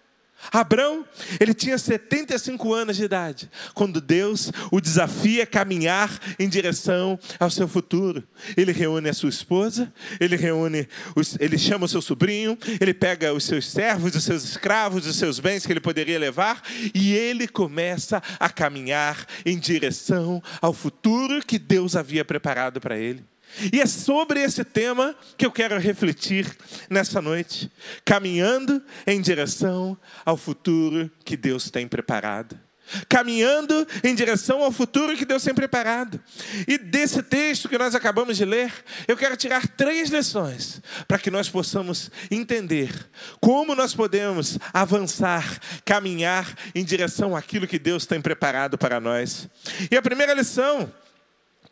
Abraão, 0.52 1.06
ele 1.40 1.54
tinha 1.54 1.78
75 1.78 2.74
anos 2.74 2.98
de 2.98 3.04
idade, 3.04 3.50
quando 3.74 4.02
Deus 4.02 4.52
o 4.72 4.82
desafia 4.82 5.44
a 5.44 5.48
caminhar 5.48 6.20
em 6.40 6.48
direção 6.50 7.20
ao 7.40 7.50
seu 7.50 7.68
futuro. 7.68 8.24
Ele 8.56 8.72
reúne 8.72 9.10
a 9.10 9.14
sua 9.14 9.30
esposa, 9.30 9.92
ele 10.20 10.36
reúne, 10.36 10.88
os, 11.16 11.38
ele 11.40 11.58
chama 11.58 11.86
o 11.86 11.90
seu 11.90 12.02
sobrinho, 12.02 12.58
ele 12.80 12.94
pega 12.94 13.34
os 13.34 13.46
seus 13.46 13.70
servos, 13.70 14.16
os 14.16 14.24
seus 14.24 14.44
escravos, 14.44 15.08
os 15.08 15.16
seus 15.16 15.40
bens 15.40 15.66
que 15.66 15.72
ele 15.72 15.80
poderia 15.80 16.20
levar, 16.20 16.62
e 16.94 17.14
ele 17.14 17.48
começa 17.48 18.22
a 18.40 18.50
caminhar 18.50 19.26
em 19.46 19.58
direção 19.58 20.42
ao 20.62 20.74
futuro 20.74 21.44
que 21.46 21.58
Deus 21.60 21.96
havia 21.96 22.26
preparado 22.26 22.80
para 22.80 22.98
ele. 22.98 23.33
E 23.72 23.80
é 23.80 23.86
sobre 23.86 24.42
esse 24.42 24.64
tema 24.64 25.16
que 25.38 25.46
eu 25.46 25.52
quero 25.52 25.78
refletir 25.80 26.46
nessa 26.90 27.22
noite, 27.22 27.72
caminhando 28.04 28.82
em 29.06 29.22
direção 29.22 29.98
ao 30.26 30.38
futuro 30.38 31.12
que 31.24 31.38
Deus 31.38 31.70
tem 31.70 31.88
preparado. 31.88 32.60
Caminhando 33.08 33.88
em 34.04 34.14
direção 34.14 34.62
ao 34.62 34.72
futuro 34.72 35.16
que 35.16 35.24
Deus 35.24 35.42
tem 35.42 35.54
preparado. 35.54 36.22
E 36.68 36.78
desse 36.78 37.24
texto 37.24 37.70
que 37.70 37.78
nós 37.78 37.96
acabamos 37.96 38.36
de 38.36 38.44
ler, 38.44 38.74
eu 39.08 39.16
quero 39.16 39.38
tirar 39.38 39.66
três 39.70 40.10
lições 40.10 40.82
para 41.08 41.18
que 41.18 41.32
nós 41.32 41.50
possamos 41.50 42.12
entender 42.30 42.92
como 43.40 43.74
nós 43.74 43.96
podemos 43.96 44.60
avançar, 44.74 45.60
caminhar 45.86 46.54
em 46.76 46.84
direção 46.84 47.36
àquilo 47.36 47.68
que 47.68 47.80
Deus 47.80 48.06
tem 48.06 48.22
preparado 48.22 48.78
para 48.78 49.00
nós. 49.00 49.48
E 49.90 49.96
a 49.96 50.02
primeira 50.02 50.34
lição 50.34 50.92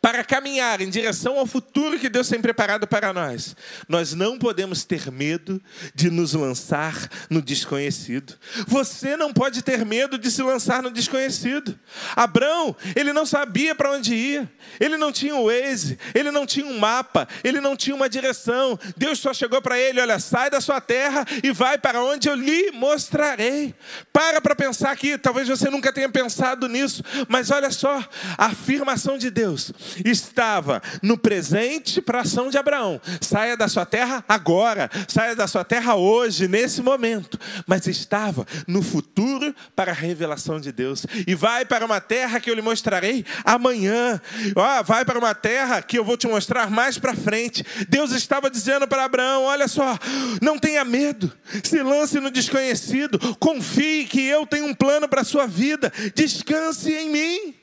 para 0.02 0.24
caminhar 0.24 0.80
em 0.80 0.90
direção 0.90 1.38
ao 1.38 1.46
futuro 1.46 1.96
que 1.96 2.08
Deus 2.08 2.28
tem 2.28 2.42
preparado 2.42 2.88
para 2.88 3.12
nós, 3.12 3.54
nós 3.88 4.12
não 4.12 4.36
podemos 4.36 4.82
ter 4.82 5.12
medo 5.12 5.62
de 5.94 6.10
nos 6.10 6.34
lançar 6.34 7.08
no 7.30 7.40
desconhecido. 7.40 8.36
Você 8.66 9.16
não 9.16 9.32
pode 9.32 9.62
ter 9.62 9.86
medo 9.86 10.18
de 10.18 10.28
se 10.28 10.42
lançar 10.42 10.82
no 10.82 10.90
desconhecido. 10.90 11.78
Abraão, 12.16 12.74
ele 12.96 13.12
não 13.12 13.24
sabia 13.24 13.76
para 13.76 13.92
onde 13.92 14.12
ia, 14.12 14.50
ele 14.80 14.96
não 14.96 15.12
tinha 15.12 15.36
o 15.36 15.46
Waze, 15.46 15.96
ele 16.12 16.32
não 16.32 16.44
tinha 16.46 16.66
um 16.66 16.76
mapa, 16.80 17.28
ele 17.44 17.60
não 17.60 17.76
tinha 17.76 17.94
uma 17.94 18.08
direção. 18.08 18.76
Deus 18.96 19.20
só 19.20 19.32
chegou 19.32 19.62
para 19.62 19.78
ele: 19.78 20.00
olha, 20.00 20.18
sai 20.18 20.50
da 20.50 20.60
sua 20.60 20.80
terra 20.80 21.24
e 21.44 21.52
vai 21.52 21.78
para 21.78 22.02
onde 22.02 22.28
eu 22.28 22.34
lhe 22.34 22.72
mostrarei. 22.72 23.72
Para 24.12 24.40
para 24.40 24.56
pensar 24.56 24.90
aqui, 24.90 25.16
talvez 25.16 25.46
você 25.46 25.70
nunca 25.70 25.92
tenha 25.92 26.08
pensado 26.08 26.68
nisso, 26.68 27.04
mas 27.28 27.52
olha 27.52 27.70
só, 27.70 28.04
a 28.36 28.46
afirmação 28.46 29.16
de 29.16 29.30
Deus 29.30 29.72
estava 30.04 30.82
no 31.02 31.18
presente 31.18 32.00
para 32.00 32.18
a 32.18 32.22
ação 32.22 32.50
de 32.50 32.58
Abraão. 32.58 33.00
Saia 33.20 33.56
da 33.56 33.68
sua 33.68 33.86
terra 33.86 34.24
agora, 34.28 34.90
saia 35.08 35.34
da 35.34 35.46
sua 35.46 35.64
terra 35.64 35.94
hoje, 35.94 36.48
nesse 36.48 36.82
momento. 36.82 37.38
Mas 37.66 37.86
estava 37.86 38.46
no 38.66 38.82
futuro 38.82 39.54
para 39.74 39.92
a 39.92 39.94
revelação 39.94 40.60
de 40.60 40.72
Deus. 40.72 41.06
E 41.26 41.34
vai 41.34 41.64
para 41.64 41.84
uma 41.84 42.00
terra 42.00 42.40
que 42.40 42.50
eu 42.50 42.54
lhe 42.54 42.62
mostrarei 42.62 43.24
amanhã. 43.44 44.20
Oh, 44.56 44.84
vai 44.84 45.04
para 45.04 45.18
uma 45.18 45.34
terra 45.34 45.82
que 45.82 45.98
eu 45.98 46.04
vou 46.04 46.16
te 46.16 46.26
mostrar 46.26 46.70
mais 46.70 46.98
para 46.98 47.14
frente. 47.14 47.64
Deus 47.88 48.12
estava 48.12 48.50
dizendo 48.50 48.86
para 48.86 49.04
Abraão: 49.04 49.44
olha 49.44 49.68
só, 49.68 49.98
não 50.40 50.58
tenha 50.58 50.84
medo, 50.84 51.32
se 51.62 51.82
lance 51.82 52.20
no 52.20 52.30
desconhecido, 52.30 53.18
confie 53.36 54.06
que 54.06 54.24
eu 54.26 54.46
tenho 54.46 54.66
um 54.66 54.74
plano 54.74 55.08
para 55.08 55.22
a 55.22 55.24
sua 55.24 55.46
vida, 55.46 55.92
descanse 56.14 56.92
em 56.92 57.10
mim. 57.10 57.54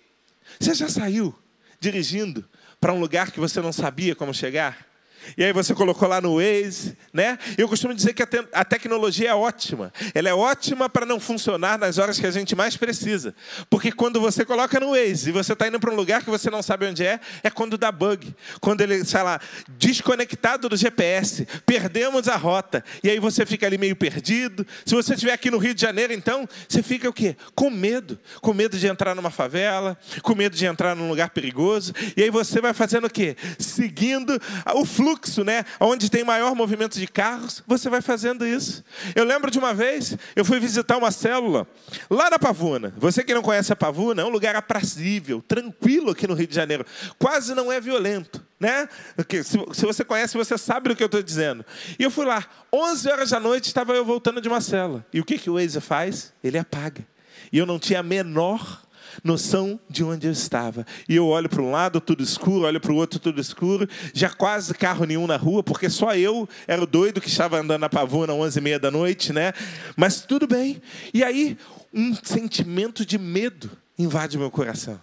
Você 0.59 0.73
já 0.73 0.89
saiu 0.89 1.34
dirigindo 1.80 2.47
para 2.80 2.93
um 2.93 2.99
lugar 2.99 3.32
que 3.32 3.39
você 3.39 3.61
não 3.61 3.71
sabia 3.71 4.15
como 4.15 4.34
chegar? 4.34 4.88
E 5.38 5.43
aí 5.43 5.53
você 5.53 5.73
colocou 5.73 6.07
lá 6.07 6.19
no 6.19 6.36
Waze, 6.36 6.97
né? 7.13 7.38
Eu 7.57 7.67
costumo 7.67 7.93
dizer 7.93 8.13
que 8.13 8.23
a, 8.23 8.25
te 8.25 8.43
a 8.51 8.65
tecnologia 8.65 9.30
é 9.30 9.36
ótima. 9.36 9.91
Ela 10.13 10.30
é 10.30 10.34
ótima 10.34 10.89
para 10.89 11.05
não 11.05 11.19
funcionar 11.19 11.77
nas 11.77 11.97
horas 11.97 12.19
que 12.19 12.25
a 12.25 12.32
gente 12.32 12.55
mais 12.55 12.75
precisa. 12.75 13.34
Porque 13.69 13.91
quando 13.91 14.19
você 14.19 14.43
coloca 14.43 14.80
no 14.80 14.91
Waze 14.91 15.30
e 15.30 15.32
você 15.32 15.53
está 15.53 15.67
indo 15.67 15.80
para 15.80 15.91
um 15.91 15.95
lugar 15.95 16.23
que 16.23 16.30
você 16.30 16.49
não 16.49 16.61
sabe 16.61 16.88
onde 16.88 17.05
é, 17.05 17.19
é 17.43 17.49
quando 17.49 17.77
dá 17.77 17.91
bug. 17.91 18.34
Quando 18.59 18.82
ele, 18.82 19.03
sei 19.05 19.21
lá, 19.21 19.39
desconectado 19.77 20.69
do 20.69 20.75
GPS, 20.75 21.47
perdemos 21.65 22.27
a 22.27 22.36
rota. 22.36 22.84
E 23.03 23.09
aí 23.09 23.19
você 23.19 23.45
fica 23.45 23.65
ali 23.65 23.77
meio 23.77 23.95
perdido. 23.95 24.65
Se 24.86 24.95
você 24.95 25.13
estiver 25.13 25.34
aqui 25.34 25.51
no 25.51 25.57
Rio 25.57 25.73
de 25.73 25.82
Janeiro, 25.82 26.13
então, 26.13 26.47
você 26.67 26.82
fica 26.82 27.09
o 27.09 27.13
quê? 27.13 27.36
Com 27.55 27.69
medo. 27.69 28.19
Com 28.41 28.53
medo 28.53 28.77
de 28.77 28.88
entrar 28.88 29.15
numa 29.15 29.30
favela, 29.30 29.97
com 30.21 30.36
medo 30.36 30.55
de 30.55 30.65
entrar 30.65 30.95
num 30.95 31.09
lugar 31.09 31.30
perigoso. 31.30 31.93
E 32.15 32.23
aí 32.23 32.30
você 32.30 32.61
vai 32.61 32.73
fazendo 32.73 33.05
o 33.05 33.09
quê? 33.09 33.36
Seguindo 33.57 34.39
o 34.73 34.86
fluxo 34.86 35.18
fluxo, 35.20 35.43
né? 35.43 35.65
Onde 35.80 36.09
tem 36.09 36.24
maior 36.24 36.55
movimento 36.55 36.97
de 36.97 37.07
carros, 37.07 37.61
você 37.67 37.89
vai 37.89 38.01
fazendo 38.01 38.45
isso. 38.45 38.84
Eu 39.13 39.24
lembro 39.24 39.51
de 39.51 39.59
uma 39.59 39.74
vez, 39.74 40.17
eu 40.36 40.45
fui 40.45 40.59
visitar 40.59 40.97
uma 40.97 41.11
célula 41.11 41.67
lá 42.09 42.30
na 42.30 42.39
Pavuna. 42.39 42.93
Você 42.97 43.24
que 43.24 43.34
não 43.34 43.41
conhece 43.41 43.72
a 43.74 43.76
Pavuna, 43.76 44.22
é 44.22 44.26
um 44.26 44.30
lugar 44.30 44.55
aprazível, 44.55 45.43
tranquilo 45.47 46.11
aqui 46.11 46.26
no 46.28 46.34
Rio 46.34 46.47
de 46.47 46.55
Janeiro. 46.55 46.86
Quase 47.17 47.53
não 47.53 47.72
é 47.72 47.80
violento, 47.82 48.43
né? 48.59 48.88
Se 49.43 49.86
você 49.86 50.03
conhece, 50.03 50.38
você 50.38 50.57
sabe 50.57 50.89
do 50.89 50.95
que 50.95 51.03
eu 51.03 51.07
estou 51.07 51.22
dizendo. 51.22 51.65
E 51.97 52.03
eu 52.03 52.11
fui 52.11 52.26
lá, 52.26 52.45
11 52.74 53.09
horas 53.09 53.30
da 53.32 53.39
noite, 53.39 53.65
estava 53.65 53.93
eu 53.93 54.05
voltando 54.05 54.41
de 54.41 54.47
uma 54.47 54.61
célula. 54.61 55.05
E 55.13 55.20
o 55.20 55.26
que, 55.26 55.38
que 55.38 55.49
o 55.49 55.55
Waze 55.55 55.82
faz? 55.82 56.34
Ele 56.43 56.57
apaga. 56.57 57.05
E 57.51 57.57
eu 57.57 57.65
não 57.65 57.80
tinha 57.80 57.99
a 57.99 58.03
menor 58.03 58.82
noção 59.24 59.80
de 59.89 60.03
onde 60.03 60.28
eu 60.28 60.32
estava. 60.32 60.86
E 61.07 61.15
eu 61.15 61.28
olho 61.28 61.49
para 61.49 61.61
um 61.61 61.72
lado, 61.72 61.99
tudo 61.99 62.24
escuro, 62.24 62.65
olho 62.65 62.80
para 62.80 62.91
o 62.91 62.95
outro, 62.95 63.20
tudo 63.20 63.39
escuro, 63.39 63.88
já 64.13 64.30
quase 64.30 64.74
carro 64.74 65.05
nenhum 65.05 65.28
na 65.28 65.38
rua, 65.38 65.63
porque 65.63 65.89
só 65.89 66.15
eu 66.15 66.47
era 66.67 66.84
o 66.84 66.88
doido 66.88 67.22
que 67.22 67.28
estava 67.28 67.59
andando 67.59 67.82
na 67.82 67.89
pavuna 67.89 68.34
às 68.34 68.39
11 68.39 68.59
e 68.59 68.61
meia 68.61 68.80
da 68.80 68.91
noite, 68.91 69.34
né? 69.34 69.53
Mas 69.95 70.22
tudo 70.22 70.47
bem. 70.47 70.82
E 71.13 71.24
aí, 71.24 71.57
um 71.93 72.13
sentimento 72.15 73.05
de 73.05 73.17
medo 73.17 73.70
invade 73.97 74.38
meu 74.38 74.51
coração 74.51 74.99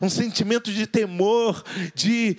um 0.00 0.08
sentimento 0.08 0.72
de 0.72 0.86
temor, 0.86 1.62
de, 1.94 2.36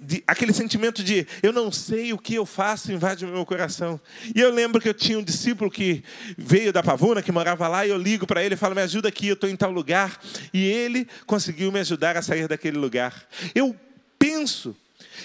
de, 0.00 0.22
aquele 0.26 0.52
sentimento 0.52 1.02
de 1.02 1.26
eu 1.42 1.52
não 1.52 1.70
sei 1.70 2.12
o 2.12 2.18
que 2.18 2.34
eu 2.34 2.46
faço 2.46 2.92
invade 2.92 3.24
o 3.24 3.28
meu 3.28 3.44
coração. 3.44 4.00
E 4.34 4.40
eu 4.40 4.52
lembro 4.52 4.80
que 4.80 4.88
eu 4.88 4.94
tinha 4.94 5.18
um 5.18 5.22
discípulo 5.22 5.70
que 5.70 6.02
veio 6.36 6.72
da 6.72 6.82
Pavuna, 6.82 7.22
que 7.22 7.32
morava 7.32 7.68
lá, 7.68 7.86
e 7.86 7.90
eu 7.90 7.98
ligo 7.98 8.26
para 8.26 8.42
ele 8.42 8.54
e 8.54 8.58
falo: 8.58 8.74
me 8.74 8.82
ajuda 8.82 9.08
aqui, 9.08 9.28
eu 9.28 9.34
estou 9.34 9.48
em 9.48 9.56
tal 9.56 9.70
lugar. 9.70 10.20
E 10.52 10.64
ele 10.64 11.06
conseguiu 11.26 11.70
me 11.72 11.80
ajudar 11.80 12.16
a 12.16 12.22
sair 12.22 12.48
daquele 12.48 12.78
lugar. 12.78 13.26
Eu 13.54 13.74
penso 14.18 14.76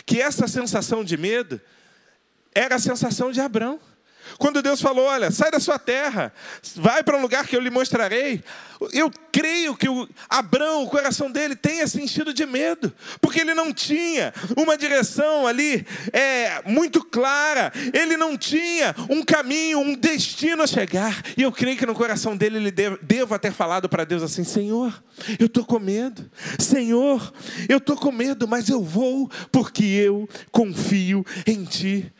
que 0.05 0.21
essa 0.21 0.47
sensação 0.47 1.03
de 1.03 1.17
medo 1.17 1.59
era 2.53 2.75
a 2.75 2.79
sensação 2.79 3.31
de 3.31 3.41
Abraão. 3.41 3.79
Quando 4.37 4.61
Deus 4.61 4.81
falou: 4.81 5.05
Olha, 5.05 5.31
sai 5.31 5.51
da 5.51 5.59
sua 5.59 5.79
terra, 5.79 6.33
vai 6.75 7.03
para 7.03 7.17
um 7.17 7.21
lugar 7.21 7.47
que 7.47 7.55
eu 7.55 7.61
lhe 7.61 7.69
mostrarei. 7.69 8.43
Eu 8.91 9.09
creio 9.31 9.75
que 9.75 9.87
o 9.87 10.07
Abraão, 10.29 10.83
o 10.83 10.89
coração 10.89 11.31
dele, 11.31 11.55
tenha 11.55 11.87
se 11.87 12.01
enchido 12.01 12.33
de 12.33 12.45
medo, 12.45 12.93
porque 13.21 13.39
ele 13.39 13.53
não 13.53 13.71
tinha 13.71 14.33
uma 14.57 14.77
direção 14.77 15.47
ali 15.47 15.85
é, 16.11 16.61
muito 16.65 17.03
clara, 17.03 17.71
ele 17.93 18.17
não 18.17 18.37
tinha 18.37 18.93
um 19.09 19.23
caminho, 19.23 19.79
um 19.79 19.95
destino 19.95 20.63
a 20.63 20.67
chegar. 20.67 21.21
E 21.37 21.43
eu 21.43 21.51
creio 21.51 21.77
que 21.77 21.85
no 21.85 21.93
coração 21.93 22.35
dele 22.35 22.57
ele 22.57 22.71
deve, 22.71 22.97
deva 23.01 23.39
ter 23.39 23.53
falado 23.53 23.87
para 23.87 24.03
Deus 24.03 24.21
assim: 24.21 24.43
Senhor, 24.43 25.01
eu 25.39 25.45
estou 25.45 25.63
com 25.63 25.79
medo, 25.79 26.29
Senhor, 26.59 27.33
eu 27.69 27.77
estou 27.77 27.95
com 27.95 28.11
medo, 28.11 28.47
mas 28.47 28.67
eu 28.69 28.83
vou 28.83 29.29
porque 29.51 29.83
eu 29.85 30.27
confio 30.51 31.25
em 31.45 31.63
Ti. 31.63 32.11